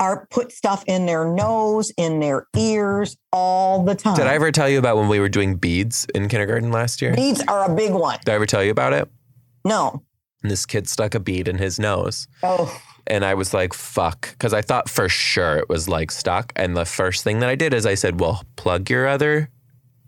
are 0.00 0.26
put 0.30 0.52
stuff 0.52 0.84
in 0.86 1.06
their 1.06 1.24
nose, 1.26 1.92
in 1.96 2.20
their 2.20 2.46
ears 2.56 3.16
all 3.32 3.84
the 3.84 3.94
time. 3.94 4.16
Did 4.16 4.26
I 4.26 4.34
ever 4.34 4.52
tell 4.52 4.68
you 4.68 4.78
about 4.78 4.96
when 4.96 5.08
we 5.08 5.20
were 5.20 5.28
doing 5.28 5.56
beads 5.56 6.06
in 6.14 6.28
kindergarten 6.28 6.70
last 6.70 7.00
year? 7.02 7.14
Beads 7.14 7.42
are 7.48 7.70
a 7.70 7.74
big 7.74 7.92
one. 7.92 8.18
Did 8.24 8.30
I 8.32 8.34
ever 8.34 8.46
tell 8.46 8.62
you 8.62 8.70
about 8.70 8.92
it? 8.92 9.08
No. 9.64 10.02
And 10.42 10.50
this 10.50 10.66
kid 10.66 10.88
stuck 10.88 11.14
a 11.14 11.20
bead 11.20 11.48
in 11.48 11.58
his 11.58 11.78
nose. 11.78 12.28
Oh, 12.42 12.80
And 13.06 13.24
I 13.24 13.34
was 13.34 13.52
like, 13.54 13.72
fuck. 13.72 14.30
Because 14.30 14.52
I 14.52 14.62
thought 14.62 14.88
for 14.88 15.08
sure 15.08 15.56
it 15.56 15.68
was 15.68 15.88
like 15.88 16.10
stuck. 16.10 16.52
And 16.56 16.76
the 16.76 16.84
first 16.84 17.24
thing 17.24 17.40
that 17.40 17.48
I 17.48 17.54
did 17.54 17.72
is 17.74 17.86
I 17.86 17.94
said, 17.94 18.20
well, 18.20 18.44
plug 18.56 18.88
your 18.90 19.06
other 19.08 19.50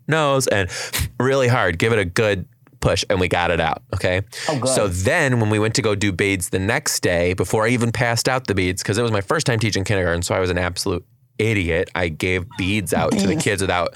nose 0.07 0.47
and 0.47 0.71
really 1.21 1.49
hard, 1.49 1.79
give 1.79 1.93
it 1.93 1.99
a 1.99 2.05
good 2.05 2.47
push. 2.81 3.05
And 3.11 3.21
we 3.21 3.29
got 3.29 3.51
it 3.51 3.61
out. 3.61 3.83
Okay. 3.95 4.23
Oh, 4.49 4.61
good. 4.61 4.69
So 4.69 4.89
then 4.89 5.41
when 5.41 5.51
we 5.51 5.59
went 5.59 5.75
to 5.77 5.83
go 5.83 5.95
do 5.95 6.13
beads 6.13 6.51
the 6.51 6.59
next 6.59 7.01
day, 7.01 7.35
before 7.35 7.67
I 7.67 7.71
even 7.71 7.93
passed 7.93 8.29
out 8.29 8.47
the 8.47 8.55
beads, 8.55 8.83
because 8.83 8.99
it 8.99 9.03
was 9.03 9.13
my 9.13 9.21
first 9.21 9.47
time 9.47 9.59
teaching 9.59 9.85
kindergarten. 9.85 10.23
So 10.23 10.35
I 10.35 10.41
was 10.41 10.51
an 10.51 10.59
absolute 10.59 11.05
idiot. 11.39 11.91
I 11.95 12.09
gave 12.09 12.47
beads 12.57 12.93
out 12.93 13.13
to 13.13 13.27
the 13.27 13.37
kids 13.41 13.63
without 13.63 13.95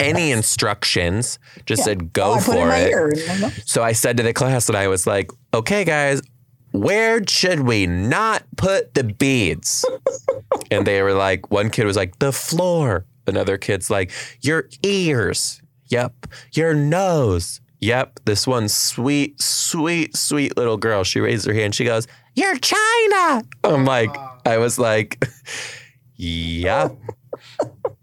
any 0.00 0.32
instructions, 0.32 1.38
just 1.66 1.84
said, 1.84 2.02
oh, 2.02 2.10
go 2.12 2.34
oh, 2.34 2.40
for 2.40 2.54
it 2.54 2.60
in 2.60 2.68
my 2.68 2.78
it. 2.78 2.90
ear. 2.90 3.12
So 3.64 3.82
I 3.82 3.92
said 3.92 4.16
to 4.16 4.22
the 4.22 4.32
class 4.32 4.66
that 4.66 4.76
I 4.76 4.88
was 4.88 5.06
like, 5.06 5.30
okay, 5.54 5.84
guys, 5.84 6.22
where 6.72 7.26
should 7.26 7.60
we 7.60 7.86
not 7.86 8.42
put 8.56 8.94
the 8.94 9.04
beads? 9.04 9.84
and 10.70 10.86
they 10.86 11.02
were 11.02 11.14
like, 11.14 11.50
one 11.50 11.70
kid 11.70 11.86
was 11.86 11.96
like, 11.96 12.18
the 12.18 12.32
floor. 12.32 13.06
Another 13.26 13.58
kid's 13.58 13.90
like, 13.90 14.10
your 14.40 14.68
ears. 14.82 15.60
Yep. 15.88 16.26
Your 16.52 16.74
nose. 16.74 17.60
Yep. 17.80 18.20
This 18.24 18.46
one 18.46 18.68
sweet, 18.68 19.40
sweet, 19.40 20.16
sweet 20.16 20.56
little 20.56 20.76
girl, 20.76 21.04
she 21.04 21.20
raised 21.20 21.46
her 21.46 21.54
hand. 21.54 21.74
She 21.74 21.84
goes, 21.84 22.06
You're 22.34 22.56
China. 22.58 23.42
I'm 23.64 23.84
like, 23.84 24.14
I 24.44 24.58
was 24.58 24.78
like, 24.78 25.28
Yep. 26.16 26.96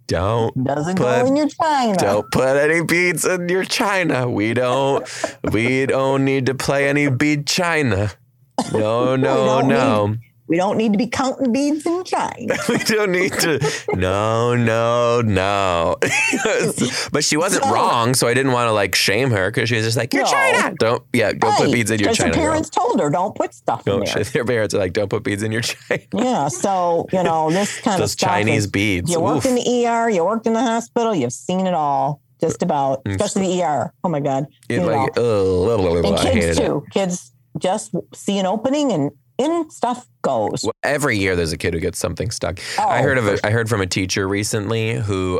Don't 0.07 0.63
Doesn't 0.63 0.97
Put- 0.97 1.03
go 1.21 1.25
in 1.25 1.35
your 1.35 1.49
china. 1.49 1.97
don't 1.97 2.31
put 2.31 2.57
any 2.57 2.83
beads 2.85 3.25
in 3.25 3.49
your 3.49 3.63
china. 3.65 4.29
We 4.29 4.53
don't 4.53 5.03
we 5.51 5.87
don't 5.87 6.23
need 6.23 6.45
to 6.45 6.53
play 6.55 6.87
any 6.87 7.09
bead 7.09 7.47
china. 7.47 8.11
No, 8.71 9.17
no, 9.17 9.59
no. 9.61 10.15
We 10.47 10.57
don't 10.57 10.77
need 10.77 10.91
to 10.91 10.97
be 10.99 11.07
counting 11.07 11.51
beads 11.51 11.85
in 11.87 12.03
China. 12.03 12.55
We 12.69 12.77
don't 12.77 13.11
need 13.11 13.33
to. 13.39 13.59
No, 13.95 14.55
no, 14.55 15.21
no. 15.21 15.95
but 17.11 17.23
she 17.23 17.35
wasn't 17.35 17.63
So- 17.63 17.73
wrong, 17.73 18.13
so 18.13 18.27
I 18.27 18.33
didn't 18.35 18.51
want 18.51 18.67
to 18.67 18.71
like 18.71 18.93
shame 18.93 19.31
her 19.31 19.49
because 19.49 19.69
she 19.69 19.75
was 19.75 19.85
just 19.85 19.97
like, 19.97 20.13
"You're 20.13 20.23
No. 20.23 20.29
China." 20.31 20.75
Don't, 20.79 21.03
yeah, 21.13 21.31
don't 21.33 21.55
put 21.57 21.71
beads 21.71 21.89
in 21.89 21.99
your 21.99 22.13
china. 22.13 22.29
Her 22.29 22.35
girl. 22.35 22.43
parents 22.51 22.69
told 22.69 22.99
her, 22.99 23.09
don't 23.09 23.35
put 23.35 23.53
stuff 23.55 23.87
in 23.87 23.93
Don't. 23.97 24.13
there. 24.13 24.23
Their 24.35 24.45
parents 24.45 24.75
are 24.75 24.79
like, 24.79 24.93
"Don't 24.93 25.09
put 25.09 25.23
beads 25.23 25.41
in 25.41 25.51
your 25.51 25.61
china." 25.61 26.01
Yeah, 26.13 26.47
so 26.49 27.07
you 27.11 27.23
know 27.23 27.49
this 27.49 27.79
kind 27.81 27.95
of 27.95 28.01
Those 28.01 28.11
stuff 28.11 28.29
Chinese 28.29 28.65
is- 28.65 28.71
beads. 28.71 29.09
You 29.11 29.19
worked 29.19 29.45
Oof. 29.45 29.51
in 29.51 29.55
the 29.55 29.87
ER, 29.87 30.09
you 30.09 30.23
worked 30.23 30.45
in 30.47 30.53
the 30.53 30.61
hospital, 30.61 31.15
you've 31.15 31.33
seen 31.33 31.65
it 31.65 31.73
all, 31.73 32.21
just 32.39 32.61
about, 32.61 33.03
Mm. 33.05 33.11
especially 33.15 33.47
the 33.57 33.63
ER. 33.63 33.93
Oh 34.03 34.09
my 34.09 34.19
God, 34.19 34.45
It's 34.69 34.79
you 34.79 34.79
know. 34.79 34.85
like, 34.95 35.09
oh, 35.17 36.03
and 36.03 36.17
kids 36.19 36.57
it. 36.59 36.65
too. 36.65 36.83
Kids 36.91 37.31
just 37.57 37.95
see 38.13 38.37
an 38.37 38.45
opening 38.45 38.91
and 38.91 39.11
in 39.37 39.69
stuff 39.69 40.07
goes. 40.21 40.61
Well, 40.63 40.73
Every 40.83 41.17
year 41.17 41.35
there's 41.35 41.51
a 41.53 41.57
kid 41.57 41.73
who 41.73 41.79
gets 41.79 41.99
something 41.99 42.31
stuck. 42.31 42.59
Oh, 42.79 42.87
I 42.87 43.01
heard 43.01 43.17
of 43.17 43.27
it. 43.27 43.39
I 43.43 43.51
heard 43.51 43.69
from 43.69 43.81
a 43.81 43.87
teacher 43.87 44.27
recently 44.27 44.95
who 44.95 45.39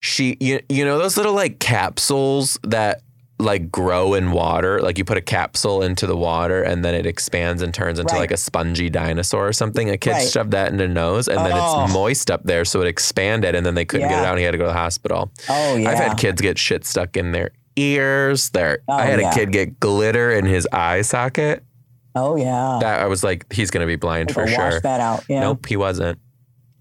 she 0.00 0.36
you, 0.40 0.60
you 0.68 0.84
know 0.84 0.98
those 0.98 1.16
little 1.16 1.32
like 1.34 1.58
capsules 1.60 2.58
that 2.64 3.02
like 3.38 3.72
grow 3.72 4.14
in 4.14 4.30
water 4.30 4.80
like 4.80 4.98
you 4.98 5.04
put 5.04 5.16
a 5.16 5.20
capsule 5.20 5.82
into 5.82 6.06
the 6.06 6.16
water 6.16 6.62
and 6.62 6.84
then 6.84 6.94
it 6.94 7.06
expands 7.06 7.60
and 7.62 7.72
turns 7.74 7.98
into 7.98 8.12
Right. 8.14 8.20
like 8.20 8.30
a 8.30 8.36
spongy 8.36 8.88
dinosaur 8.90 9.48
or 9.48 9.52
something 9.52 9.90
a 9.90 9.96
kid 9.96 10.10
Right. 10.12 10.28
shoved 10.28 10.52
that 10.52 10.70
in 10.70 10.76
their 10.76 10.86
nose 10.88 11.26
and 11.28 11.38
then 11.38 11.52
Oh. 11.54 11.84
it's 11.84 11.92
moist 11.92 12.30
up 12.30 12.44
there 12.44 12.64
so 12.64 12.80
it 12.82 12.86
expanded 12.86 13.54
and 13.56 13.64
then 13.66 13.74
they 13.74 13.84
couldn't 13.84 14.08
get 14.08 14.20
it 14.20 14.24
out 14.24 14.32
and 14.32 14.38
he 14.38 14.44
had 14.44 14.52
to 14.52 14.58
go 14.58 14.64
to 14.64 14.68
the 14.68 14.74
hospital 14.74 15.30
Oh 15.48 15.76
yeah. 15.76 15.90
i've 15.90 15.98
had 15.98 16.18
kids 16.18 16.40
get 16.40 16.56
shit 16.58 16.84
stuck 16.84 17.16
in 17.16 17.32
their 17.32 17.50
ears 17.74 18.50
their 18.50 18.78
Oh, 18.88 18.92
i 18.92 19.06
had 19.06 19.18
yeah. 19.20 19.30
a 19.30 19.34
kid 19.34 19.50
get 19.50 19.80
glitter 19.80 20.30
in 20.30 20.44
his 20.46 20.68
eye 20.72 21.02
socket 21.02 21.64
oh 22.14 22.36
yeah. 22.36 22.78
that 22.80 23.00
i 23.00 23.06
was 23.06 23.22
like 23.24 23.50
he's 23.52 23.70
gonna 23.70 23.86
be 23.86 23.96
blind 23.96 24.28
Gotta 24.28 24.34
for 24.34 24.44
wash 24.58 24.72
sure 24.72 24.80
that 24.80 25.00
out. 25.00 25.24
Yeah. 25.28 25.40
nope 25.40 25.66
he 25.66 25.76
wasn't 25.76 26.18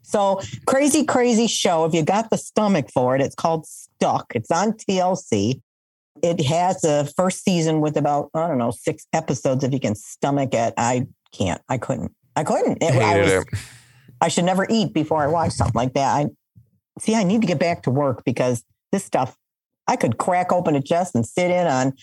So 0.04 0.42
crazy, 0.66 1.06
crazy 1.06 1.48
show. 1.48 1.86
If 1.86 1.94
you 1.94 2.04
got 2.04 2.30
the 2.30 2.38
stomach 2.38 2.90
for 2.94 3.16
it, 3.16 3.22
it's 3.22 3.36
called 3.36 3.66
Stuck. 3.66 4.34
It's 4.36 4.52
on 4.52 4.74
TLC. 4.74 5.62
It 6.22 6.42
has 6.42 6.84
a 6.84 7.06
first 7.16 7.46
season 7.46 7.80
with 7.80 7.96
about 7.96 8.30
I 8.34 8.48
don't 8.50 8.58
know 8.58 8.72
six 8.72 9.08
episodes. 9.14 9.64
If 9.64 9.72
you 9.72 9.80
can 9.80 9.96
stomach 9.96 10.54
it, 10.54 10.74
I 10.76 11.08
can't. 11.32 11.62
I 11.70 11.78
couldn't. 11.78 12.12
I 12.36 12.44
couldn't. 12.44 12.84
It, 12.84 12.92
I, 12.94 13.22
was, 13.22 13.32
it 13.32 13.48
I 14.20 14.28
should 14.28 14.44
never 14.44 14.68
eat 14.70 14.94
before 14.94 15.24
I 15.24 15.28
watch 15.28 15.54
something 15.54 15.76
like 15.80 15.94
that. 15.94 16.14
I 16.14 16.26
see. 17.00 17.16
I 17.16 17.24
need 17.24 17.40
to 17.40 17.48
get 17.48 17.60
back 17.60 17.84
to 17.84 17.90
work 17.90 18.24
because 18.26 18.66
this 18.92 19.06
stuff. 19.06 19.38
I 19.88 19.96
could 19.96 20.18
crack 20.18 20.52
open 20.52 20.76
a 20.76 20.82
chest 20.82 21.16
and 21.16 21.26
sit 21.26 21.52
in 21.52 21.68
on 21.68 21.94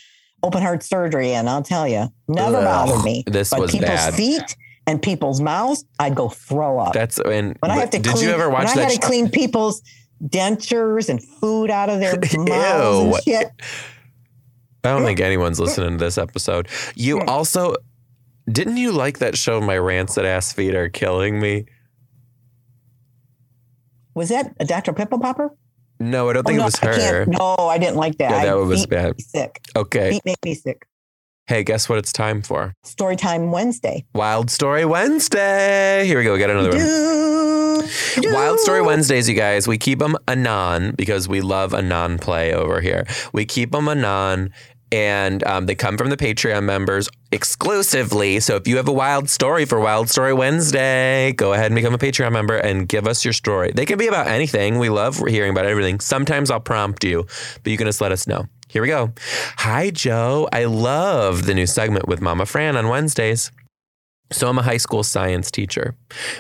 open 0.43 0.63
heart 0.63 0.83
surgery, 0.83 1.33
and 1.33 1.49
I'll 1.49 1.63
tell 1.63 1.87
you, 1.89 2.09
never 2.29 2.57
Ugh, 2.59 2.65
bothered 2.65 3.05
me. 3.05 3.25
this 3.27 3.51
but 3.51 3.61
was 3.61 3.73
people's 3.73 3.91
bad. 3.91 4.15
feet 4.15 4.57
and 4.87 5.03
people's 5.03 5.41
mouths, 5.41 5.85
I'd 5.99 6.15
go 6.15 6.29
throw 6.29 6.79
up. 6.79 6.93
That's 6.95 7.19
and 7.19 7.57
When 7.61 7.71
I 7.71 7.77
have 7.77 7.91
to 7.91 7.99
did 7.99 8.13
clean, 8.13 8.25
you 8.29 8.31
ever 8.35 8.49
watch 8.49 8.67
when 8.67 8.71
I 8.71 8.75
that? 8.77 8.83
had 8.85 8.93
sh- 8.93 8.99
to 8.99 9.07
clean 9.07 9.29
people's 9.31 9.83
dentures 10.25 11.09
and 11.09 11.23
food 11.23 11.71
out 11.71 11.89
of 11.91 12.01
their 12.01 12.15
mouths 12.37 13.05
Ew. 13.05 13.15
and 13.15 13.23
shit. 13.25 13.49
I 14.85 14.91
don't 14.91 15.05
think 15.05 15.21
anyone's 15.21 15.61
listening 15.61 15.99
to 15.99 16.05
this 16.05 16.17
episode. 16.19 16.69
You 16.95 17.21
also 17.23 17.75
didn't 18.51 18.79
you 18.79 18.93
like 18.93 19.19
that 19.19 19.37
show? 19.37 19.61
My 19.61 19.77
rancid 19.77 20.25
ass 20.25 20.53
feet 20.53 20.75
are 20.75 20.89
killing 20.89 21.39
me. 21.41 21.67
Was 24.15 24.31
that 24.31 24.55
a 24.59 24.65
Dr. 24.65 24.93
Pimple 24.93 25.19
Popper? 25.21 25.51
No, 26.01 26.29
I 26.31 26.33
don't 26.33 26.47
Oh, 26.47 26.49
think 26.49 26.59
no, 26.59 26.63
it 26.63 26.67
was 26.67 26.77
her. 26.79 26.95
can't- 27.25 27.29
No, 27.39 27.55
I 27.59 27.79
didn't 27.79 27.97
like 27.97 28.19
that. 28.19 28.31
Yeah, 28.31 28.45
that 28.45 28.53
I, 28.53 28.55
was 28.55 28.87
bad. 28.87 29.17
me 29.17 29.25
sick. 29.25 29.61
Okay. 29.77 30.11
Feet 30.13 30.23
make 30.25 30.37
me 30.45 30.55
sick. 30.55 30.87
Hey, 31.47 31.65
guess 31.65 31.89
what? 31.89 31.99
It's 31.99 32.13
time 32.13 32.43
for 32.43 32.75
Storytime 32.87 33.51
Wednesday. 33.51 34.05
Wild 34.15 34.51
Story 34.51 34.85
Wednesday. 34.85 36.05
Here 36.07 36.19
we 36.19 36.25
go. 36.25 36.35
We 36.35 36.39
got 36.39 36.51
another 36.51 36.69
one. 36.71 36.79
Do. 36.79 38.35
Wild 38.35 38.61
Story 38.61 38.83
Wednesdays, 38.83 39.29
you 39.29 39.35
guys. 39.35 39.67
We 39.67 39.79
keep 39.79 39.99
them 39.99 40.17
anon 40.29 40.93
because 40.97 41.27
we 41.29 41.41
love 41.41 41.73
anon 41.73 42.19
play 42.19 42.53
over 42.53 42.81
here. 42.81 43.07
We 43.33 43.45
keep 43.47 43.71
them 43.73 43.89
anon, 43.89 44.51
and 44.91 45.45
um, 45.45 45.67
they 45.67 45.75
come 45.75 45.97
from 45.97 46.11
the 46.11 46.17
Patreon 46.17 46.65
members 46.65 47.09
exclusively. 47.33 48.41
So 48.41 48.57
if 48.57 48.67
you 48.67 48.77
have 48.77 48.89
a 48.89 48.93
wild 48.93 49.29
story 49.29 49.65
for 49.65 49.81
Wild 49.81 50.09
Story 50.09 50.33
Wednesday, 50.33 51.33
go 51.33 51.53
ahead 51.53 51.67
and 51.67 51.75
become 51.75 51.95
a 51.95 51.99
Patreon 51.99 52.33
member 52.33 52.57
and 52.57 52.89
give 52.89 53.07
us 53.07 53.25
your 53.25 53.33
story. 53.33 53.73
They 53.75 53.87
can 53.87 53.99
be 53.99 54.07
about 54.07 54.27
anything. 54.27 54.79
We 54.79 54.89
love 54.89 55.19
hearing 55.27 55.51
about 55.51 55.67
everything. 55.67 56.01
Sometimes 56.01 56.51
I'll 56.51 56.61
prompt 56.61 57.05
you, 57.05 57.27
but 57.63 57.71
you 57.71 57.77
can 57.77 57.87
just 57.87 58.01
let 58.01 58.13
us 58.13 58.27
know. 58.27 58.47
Here 58.69 58.83
we 58.83 58.89
go. 58.89 59.13
Hi, 59.59 59.91
Joe. 59.91 60.49
I 60.53 60.65
love 60.65 61.47
the 61.47 61.55
new 61.55 61.67
segment 61.67 62.07
with 62.07 62.21
Mama 62.21 62.45
Fran 62.45 62.77
on 62.77 62.89
Wednesdays. 62.89 63.51
So, 64.31 64.49
I'm 64.49 64.59
a 64.59 64.63
high 64.63 64.77
school 64.77 65.03
science 65.03 65.51
teacher. 65.51 65.95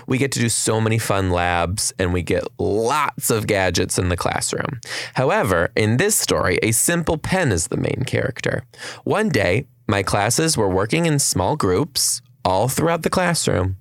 We 0.06 0.18
get 0.18 0.32
to 0.32 0.40
do 0.40 0.48
so 0.48 0.80
many 0.80 0.98
fun 0.98 1.30
labs 1.30 1.92
and 1.98 2.12
we 2.12 2.22
get 2.22 2.44
lots 2.58 3.30
of 3.30 3.46
gadgets 3.46 3.98
in 3.98 4.08
the 4.08 4.16
classroom. 4.16 4.80
However, 5.14 5.70
in 5.74 5.96
this 5.96 6.16
story, 6.16 6.58
a 6.62 6.72
simple 6.72 7.16
pen 7.16 7.50
is 7.50 7.68
the 7.68 7.76
main 7.76 8.04
character. 8.06 8.64
One 9.04 9.28
day, 9.30 9.66
my 9.86 10.02
classes 10.02 10.56
were 10.56 10.68
working 10.68 11.06
in 11.06 11.18
small 11.18 11.56
groups 11.56 12.20
all 12.44 12.68
throughout 12.68 13.02
the 13.02 13.10
classroom. 13.10 13.76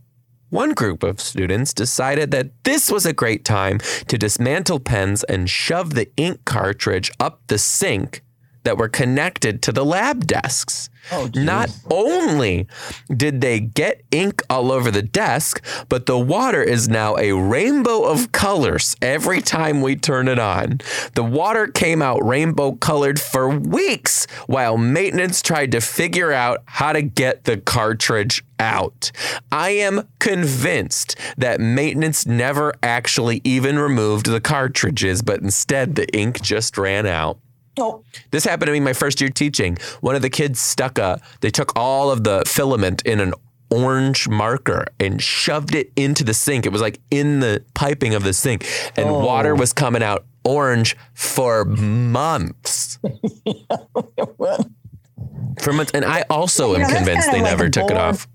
One 0.49 0.73
group 0.73 1.03
of 1.03 1.19
students 1.19 1.73
decided 1.73 2.31
that 2.31 2.51
this 2.63 2.89
was 2.89 3.05
a 3.05 3.11
great 3.11 3.43
time 3.43 3.79
to 4.07 4.17
dismantle 4.17 4.79
pens 4.79 5.25
and 5.25 5.49
shove 5.49 5.93
the 5.93 6.09
ink 6.15 6.45
cartridge 6.45 7.11
up 7.19 7.41
the 7.47 7.57
sink 7.57 8.21
that 8.67 8.77
were 8.77 8.89
connected 8.89 9.61
to 9.61 9.71
the 9.71 9.85
lab 9.85 10.27
desks. 10.27 10.89
Oh. 11.09 11.29
Not 11.33 11.69
only 11.89 12.67
did 13.09 13.39
they 13.39 13.61
get 13.61 14.03
ink 14.11 14.43
all 14.49 14.73
over 14.73 14.91
the 14.91 15.01
desk, 15.01 15.63
but 15.87 16.05
the 16.05 16.19
water 16.19 16.61
is 16.61 16.89
now 16.89 17.15
a 17.15 17.31
rainbow 17.31 18.03
of 18.03 18.33
colors 18.33 18.93
every 19.01 19.39
time 19.39 19.81
we 19.81 19.95
turn 19.95 20.27
it 20.27 20.37
on. 20.37 20.81
The 21.13 21.23
water 21.23 21.67
came 21.67 22.01
out 22.01 22.25
rainbow 22.25 22.73
colored 22.73 23.21
for 23.21 23.47
weeks 23.47 24.27
while 24.47 24.77
maintenance 24.77 25.41
tried 25.41 25.71
to 25.71 25.79
figure 25.79 26.33
out 26.33 26.63
how 26.65 26.91
to 26.91 27.01
get 27.01 27.45
the 27.45 27.55
cartridge 27.55 28.43
out. 28.59 29.13
I 29.49 29.69
am 29.69 30.09
convinced 30.19 31.15
that 31.37 31.61
maintenance 31.61 32.25
never 32.25 32.73
actually 32.83 33.39
even 33.45 33.79
removed 33.79 34.25
the 34.25 34.41
cartridges, 34.41 35.21
but 35.21 35.39
instead 35.39 35.95
the 35.95 36.13
ink 36.13 36.41
just 36.41 36.77
ran 36.77 37.05
out. 37.05 37.39
Oh, 37.77 38.03
This 38.31 38.43
happened 38.45 38.67
to 38.67 38.71
me 38.73 38.79
my 38.79 38.93
first 38.93 39.21
year 39.21 39.29
teaching. 39.29 39.77
One 40.01 40.15
of 40.15 40.21
the 40.21 40.29
kids 40.29 40.59
stuck 40.59 40.97
a, 40.97 41.21
they 41.41 41.49
took 41.49 41.71
all 41.75 42.09
of 42.11 42.23
the 42.23 42.43
filament 42.47 43.01
in 43.03 43.19
an 43.19 43.33
orange 43.69 44.27
marker 44.29 44.85
and 44.99 45.21
shoved 45.21 45.75
it 45.75 45.91
into 45.95 46.23
the 46.23 46.33
sink. 46.33 46.65
It 46.65 46.71
was 46.71 46.81
like 46.81 46.99
in 47.11 47.39
the 47.41 47.63
piping 47.73 48.15
of 48.15 48.23
the 48.23 48.33
sink, 48.33 48.65
and 48.95 49.09
Oh. 49.09 49.19
water 49.25 49.53
was 49.55 49.73
coming 49.73 50.01
out 50.01 50.25
orange 50.45 50.95
for 51.13 51.65
months. 51.65 52.99
For 55.61 55.73
months. 55.73 55.91
And 55.93 56.05
I 56.05 56.23
also 56.29 56.69
You 56.69 56.75
am 56.75 56.81
know, 56.91 56.95
convinced 56.97 57.31
they 57.31 57.41
like 57.41 57.49
never 57.51 57.69
took 57.69 57.89
it 57.89 57.97
off. 57.97 58.27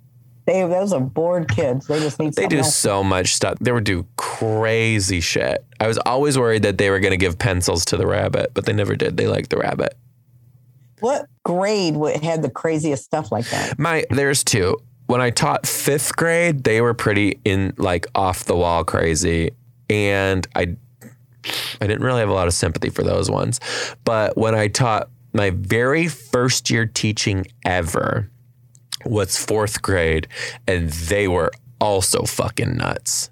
They 0.44 0.62
those 0.62 0.92
are 0.92 1.00
bored 1.00 1.48
kids. 1.48 1.86
They 1.86 2.00
just 2.00 2.18
need 2.18 2.34
They 2.34 2.48
do 2.48 2.58
else. 2.58 2.76
so 2.76 3.04
much 3.04 3.34
stuff. 3.34 3.58
They 3.60 3.70
would 3.70 3.84
do 3.84 4.06
crazy 4.16 5.20
shit. 5.20 5.64
I 5.78 5.86
was 5.86 5.98
always 5.98 6.36
worried 6.38 6.62
that 6.62 6.78
they 6.78 6.90
were 6.90 6.98
going 6.98 7.12
to 7.12 7.16
give 7.16 7.38
pencils 7.38 7.84
to 7.86 7.96
the 7.96 8.06
rabbit, 8.06 8.50
but 8.54 8.66
they 8.66 8.72
never 8.72 8.96
did. 8.96 9.16
They 9.16 9.28
liked 9.28 9.50
the 9.50 9.58
rabbit. 9.58 9.96
What 11.00 11.26
grade 11.44 11.96
would, 11.96 12.22
had 12.22 12.42
the 12.42 12.50
craziest 12.50 13.04
stuff 13.04 13.30
like 13.32 13.48
that? 13.50 13.78
My 13.78 14.04
there's 14.10 14.42
two. 14.44 14.78
When 15.06 15.20
I 15.20 15.30
taught 15.30 15.66
fifth 15.66 16.16
grade, 16.16 16.64
they 16.64 16.80
were 16.80 16.94
pretty 16.94 17.40
in 17.44 17.74
like 17.76 18.06
off 18.14 18.44
the 18.44 18.56
wall 18.56 18.84
crazy, 18.84 19.50
and 19.90 20.46
I 20.54 20.76
I 21.80 21.86
didn't 21.86 22.02
really 22.02 22.20
have 22.20 22.28
a 22.28 22.34
lot 22.34 22.46
of 22.46 22.54
sympathy 22.54 22.88
for 22.90 23.02
those 23.02 23.30
ones. 23.30 23.60
But 24.04 24.36
when 24.36 24.54
I 24.54 24.68
taught 24.68 25.08
my 25.32 25.50
very 25.50 26.08
first 26.08 26.70
year 26.70 26.86
teaching 26.86 27.46
ever 27.64 28.30
was 29.04 29.36
fourth 29.36 29.82
grade, 29.82 30.28
and 30.66 30.90
they 30.90 31.28
were 31.28 31.50
also 31.80 32.22
fucking 32.24 32.76
nuts. 32.76 33.30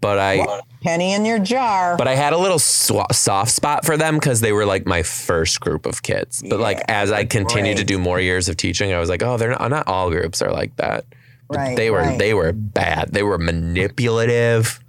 But 0.00 0.18
I 0.18 0.60
Penny 0.82 1.12
in 1.12 1.24
your 1.24 1.38
jar. 1.38 1.96
but 1.96 2.08
I 2.08 2.16
had 2.16 2.32
a 2.32 2.38
little 2.38 2.58
swa- 2.58 3.12
soft 3.14 3.52
spot 3.52 3.84
for 3.86 3.96
them 3.96 4.16
because 4.16 4.40
they 4.40 4.52
were 4.52 4.66
like 4.66 4.84
my 4.84 5.04
first 5.04 5.60
group 5.60 5.86
of 5.86 6.02
kids. 6.02 6.42
But 6.48 6.58
like 6.58 6.80
as 6.88 7.12
I 7.12 7.24
continued 7.24 7.76
to 7.76 7.84
do 7.84 7.98
more 7.98 8.18
years 8.18 8.48
of 8.48 8.56
teaching, 8.56 8.92
I 8.92 8.98
was 8.98 9.08
like, 9.08 9.22
oh, 9.22 9.36
they're 9.36 9.50
not, 9.50 9.70
not 9.70 9.86
all 9.86 10.10
groups 10.10 10.42
are 10.42 10.50
like 10.50 10.74
that. 10.76 11.04
But 11.48 11.56
Right, 11.58 11.76
they 11.76 11.90
were 11.90 11.98
right. 11.98 12.18
they 12.18 12.34
were 12.34 12.52
bad. 12.52 13.10
They 13.12 13.22
were 13.22 13.38
manipulative. 13.38 14.80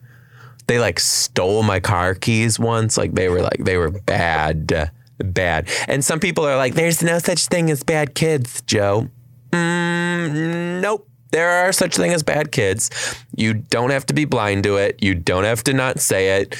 They 0.66 0.80
like 0.80 1.00
stole 1.00 1.62
my 1.62 1.80
car 1.80 2.16
keys 2.16 2.58
once. 2.58 2.98
Like 2.98 3.14
they 3.14 3.30
were 3.30 3.42
like 3.42 3.60
they 3.60 3.78
were 3.78 3.92
bad, 3.92 4.90
bad. 5.20 5.70
And 5.88 6.04
some 6.04 6.20
people 6.20 6.46
are 6.46 6.56
like, 6.58 6.74
there's 6.74 7.04
no 7.04 7.20
such 7.20 7.48
thing 7.48 7.70
as 7.70 7.84
bad 7.84 8.16
kids, 8.16 8.62
Joe. 8.64 9.10
Mm, 9.54 10.82
nope. 10.82 11.08
There 11.32 11.50
are 11.50 11.72
such 11.72 11.96
thing 11.96 12.12
as 12.14 12.22
bad 12.24 12.52
kids. 12.52 12.90
You 13.36 13.54
don't 13.54 13.90
have 13.90 14.06
to 14.08 14.14
be 14.14 14.26
blind 14.26 14.64
to 14.66 14.78
it. 14.78 15.02
You 15.02 15.16
don't 15.16 15.46
have 15.46 15.64
to 15.64 15.74
not 15.74 16.00
say 16.00 16.42
it. 16.42 16.56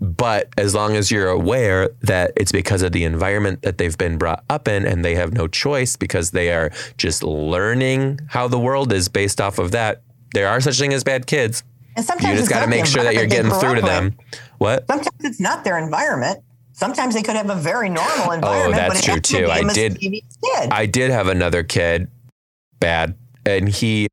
But 0.00 0.48
as 0.58 0.74
long 0.74 0.96
as 0.96 1.10
you're 1.10 1.28
aware 1.28 1.90
that 2.00 2.32
it's 2.36 2.50
because 2.50 2.82
of 2.82 2.90
the 2.92 3.04
environment 3.04 3.62
that 3.62 3.78
they've 3.78 3.96
been 3.96 4.18
brought 4.18 4.44
up 4.50 4.66
in 4.66 4.84
and 4.84 5.04
they 5.04 5.14
have 5.14 5.32
no 5.32 5.46
choice 5.46 5.96
because 5.96 6.32
they 6.32 6.52
are 6.52 6.72
just 6.98 7.22
learning 7.22 8.18
how 8.28 8.48
the 8.48 8.58
world 8.58 8.92
is 8.92 9.08
based 9.08 9.40
off 9.40 9.58
of 9.60 9.70
that, 9.70 10.02
there 10.34 10.48
are 10.48 10.60
such 10.60 10.78
thing 10.78 10.92
as 10.92 11.04
bad 11.04 11.26
kids. 11.26 11.62
and 11.94 12.04
sometimes 12.04 12.32
You 12.32 12.36
just 12.38 12.50
got 12.50 12.64
to 12.64 12.66
make 12.66 12.84
sure 12.84 13.04
that 13.04 13.14
you're 13.14 13.26
getting 13.26 13.52
through 13.52 13.76
to 13.76 13.82
them. 13.82 14.16
What? 14.58 14.86
Sometimes 14.88 15.16
it's 15.20 15.40
not 15.40 15.62
their 15.62 15.78
environment. 15.78 16.42
Sometimes 16.72 17.14
they 17.14 17.22
could 17.22 17.36
have 17.36 17.48
a 17.50 17.54
very 17.54 17.88
normal 17.88 18.32
environment. 18.32 18.74
Oh, 18.74 18.76
that's 18.76 19.06
but 19.06 19.12
true, 19.12 19.20
too. 19.20 19.46
I 19.48 19.62
did-. 19.72 19.98
I 20.72 20.86
did 20.86 21.10
have 21.12 21.28
another 21.28 21.62
kid, 21.62 22.10
bad, 22.82 23.16
and 23.46 23.68
he, 23.68 24.08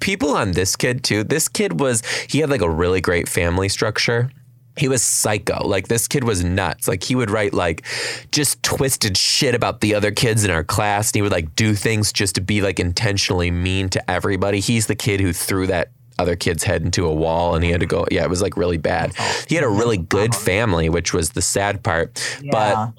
people 0.00 0.30
on 0.30 0.52
this 0.52 0.76
kid 0.76 1.04
too. 1.04 1.24
This 1.24 1.48
kid 1.48 1.80
was, 1.80 2.02
he 2.28 2.38
had 2.38 2.50
like 2.50 2.62
a 2.62 2.70
really 2.70 3.00
great 3.00 3.28
family 3.28 3.68
structure. 3.68 4.30
He 4.76 4.88
was 4.88 5.02
psycho. 5.02 5.66
Like 5.66 5.86
this 5.86 6.08
kid 6.08 6.24
was 6.24 6.42
nuts. 6.42 6.88
Like 6.88 7.04
he 7.04 7.14
would 7.14 7.30
write 7.30 7.54
like 7.54 7.84
just 8.32 8.60
twisted 8.62 9.16
shit 9.16 9.54
about 9.54 9.80
the 9.80 9.94
other 9.94 10.10
kids 10.10 10.44
in 10.44 10.50
our 10.50 10.64
class. 10.64 11.10
And 11.10 11.16
he 11.16 11.22
would 11.22 11.30
like 11.30 11.54
do 11.54 11.74
things 11.74 12.12
just 12.12 12.34
to 12.34 12.40
be 12.40 12.60
like 12.60 12.80
intentionally 12.80 13.52
mean 13.52 13.88
to 13.90 14.10
everybody. 14.10 14.58
He's 14.58 14.88
the 14.88 14.96
kid 14.96 15.20
who 15.20 15.32
threw 15.32 15.68
that 15.68 15.92
other 16.18 16.34
kid's 16.34 16.64
head 16.64 16.82
into 16.82 17.06
a 17.06 17.12
wall 17.12 17.54
and 17.54 17.64
he 17.64 17.70
had 17.70 17.80
to 17.80 17.86
go. 17.86 18.04
Yeah, 18.10 18.24
it 18.24 18.30
was 18.30 18.42
like 18.42 18.56
really 18.56 18.78
bad. 18.78 19.14
He 19.48 19.54
had 19.54 19.64
a 19.64 19.68
really 19.68 19.96
good 19.96 20.34
family, 20.34 20.88
which 20.88 21.12
was 21.12 21.30
the 21.30 21.42
sad 21.42 21.82
part. 21.84 22.20
But 22.50 22.92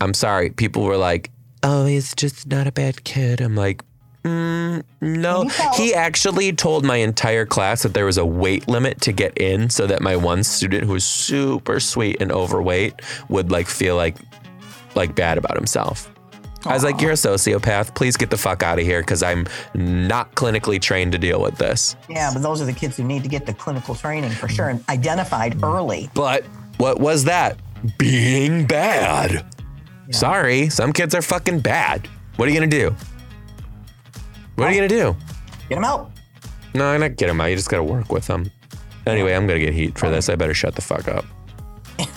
I'm 0.00 0.14
sorry. 0.14 0.50
People 0.50 0.84
were 0.84 0.96
like, 0.96 1.30
"Oh, 1.62 1.86
he's 1.86 2.14
just 2.14 2.46
not 2.46 2.66
a 2.66 2.72
bad 2.72 3.04
kid." 3.04 3.40
I'm 3.40 3.56
like, 3.56 3.82
mm, 4.24 4.82
"No." 5.00 5.48
He 5.74 5.94
actually 5.94 6.52
told 6.52 6.84
my 6.84 6.96
entire 6.96 7.46
class 7.46 7.82
that 7.82 7.94
there 7.94 8.06
was 8.06 8.18
a 8.18 8.24
weight 8.24 8.68
limit 8.68 9.00
to 9.02 9.12
get 9.12 9.36
in, 9.38 9.70
so 9.70 9.86
that 9.86 10.02
my 10.02 10.16
one 10.16 10.42
student 10.42 10.84
who 10.84 10.92
was 10.92 11.04
super 11.04 11.80
sweet 11.80 12.16
and 12.20 12.32
overweight 12.32 13.00
would 13.28 13.50
like 13.50 13.68
feel 13.68 13.96
like 13.96 14.16
like 14.94 15.14
bad 15.14 15.38
about 15.38 15.56
himself. 15.56 16.10
I 16.66 16.72
was 16.72 16.82
like, 16.82 17.00
"You're 17.00 17.10
a 17.10 17.14
sociopath. 17.14 17.94
Please 17.94 18.16
get 18.16 18.30
the 18.30 18.38
fuck 18.38 18.62
out 18.62 18.78
of 18.78 18.86
here 18.86 19.00
because 19.00 19.22
I'm 19.22 19.46
not 19.74 20.34
clinically 20.34 20.80
trained 20.80 21.12
to 21.12 21.18
deal 21.18 21.40
with 21.40 21.56
this." 21.58 21.94
yeah, 22.08 22.30
but 22.32 22.42
those 22.42 22.62
are 22.62 22.64
the 22.64 22.72
kids 22.72 22.96
who 22.96 23.04
need 23.04 23.22
to 23.22 23.28
get 23.28 23.44
the 23.44 23.52
clinical 23.54 23.94
training 23.94 24.30
for 24.30 24.48
sure 24.48 24.70
and 24.70 24.82
identified 24.88 25.62
early. 25.62 26.10
But 26.14 26.44
what 26.78 27.00
was 27.00 27.24
that? 27.24 27.58
Being 27.98 28.66
bad. 28.66 29.44
Sorry, 30.10 30.68
some 30.70 30.92
kids 30.92 31.14
are 31.14 31.22
fucking 31.22 31.60
bad. 31.60 32.08
What 32.36 32.48
are 32.48 32.50
you 32.50 32.58
gonna 32.58 32.70
do? 32.70 32.94
What 34.56 34.68
are 34.68 34.70
you 34.72 34.76
gonna 34.78 34.88
do? 34.88 35.16
Get 35.68 35.78
him 35.78 35.84
out. 35.84 36.10
No, 36.74 36.96
not 36.98 37.16
get 37.16 37.28
him 37.28 37.40
out. 37.40 37.46
You 37.46 37.56
just 37.56 37.68
gotta 37.70 37.82
work 37.84 38.10
with 38.12 38.26
them. 38.26 38.50
Anyway, 39.06 39.32
I'm 39.34 39.46
gonna 39.46 39.60
get 39.60 39.74
heat 39.74 39.98
for 39.98 40.10
this. 40.10 40.28
I 40.28 40.36
better 40.36 40.54
shut 40.54 40.74
the 40.74 40.82
fuck 40.82 41.08
up. 41.08 41.24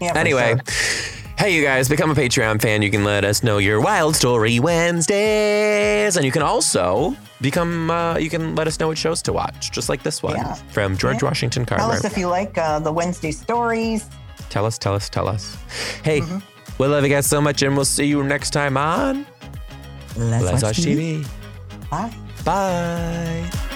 Yeah, 0.00 0.14
Anyway, 0.18 0.56
sure. 0.68 1.22
hey, 1.38 1.54
you 1.54 1.62
guys, 1.62 1.88
become 1.88 2.10
a 2.10 2.14
Patreon 2.14 2.60
fan. 2.60 2.82
You 2.82 2.90
can 2.90 3.04
let 3.04 3.24
us 3.24 3.44
know 3.44 3.58
your 3.58 3.80
Wild 3.80 4.16
Story 4.16 4.58
Wednesdays, 4.58 6.16
and 6.16 6.24
you 6.26 6.32
can 6.32 6.42
also 6.42 7.14
become. 7.40 7.88
Uh, 7.88 8.16
you 8.18 8.28
can 8.28 8.56
let 8.56 8.66
us 8.66 8.80
know 8.80 8.88
what 8.88 8.98
shows 8.98 9.22
to 9.22 9.32
watch, 9.32 9.70
just 9.70 9.88
like 9.88 10.02
this 10.02 10.20
one 10.20 10.34
Yeah. 10.34 10.54
from 10.72 10.96
George 10.96 11.22
Yeah. 11.22 11.28
Washington 11.28 11.64
Tell 11.64 11.78
Carver. 11.78 11.94
us 11.94 12.04
if 12.04 12.18
you 12.18 12.26
like 12.26 12.58
uh, 12.58 12.80
the 12.80 12.90
Wednesday 12.90 13.30
stories. 13.30 14.08
Tell 14.50 14.66
us, 14.66 14.76
tell 14.76 14.94
us, 14.94 15.08
tell 15.08 15.28
us. 15.28 15.56
Hey, 16.02 16.20
Mm-hmm. 16.20 16.38
we 16.82 16.88
love 16.88 17.04
you 17.04 17.08
guys 17.10 17.26
so 17.26 17.40
much, 17.40 17.62
and 17.62 17.76
we'll 17.76 17.84
see 17.84 18.06
you 18.06 18.24
next 18.24 18.50
time 18.50 18.76
on 18.76 19.24
Let's, 20.16 20.44
Let's 20.44 20.62
watch 20.64 20.78
Watch 20.78 20.78
TV. 20.78 21.24
Bye. 21.92 22.10
Bye. 22.42 23.71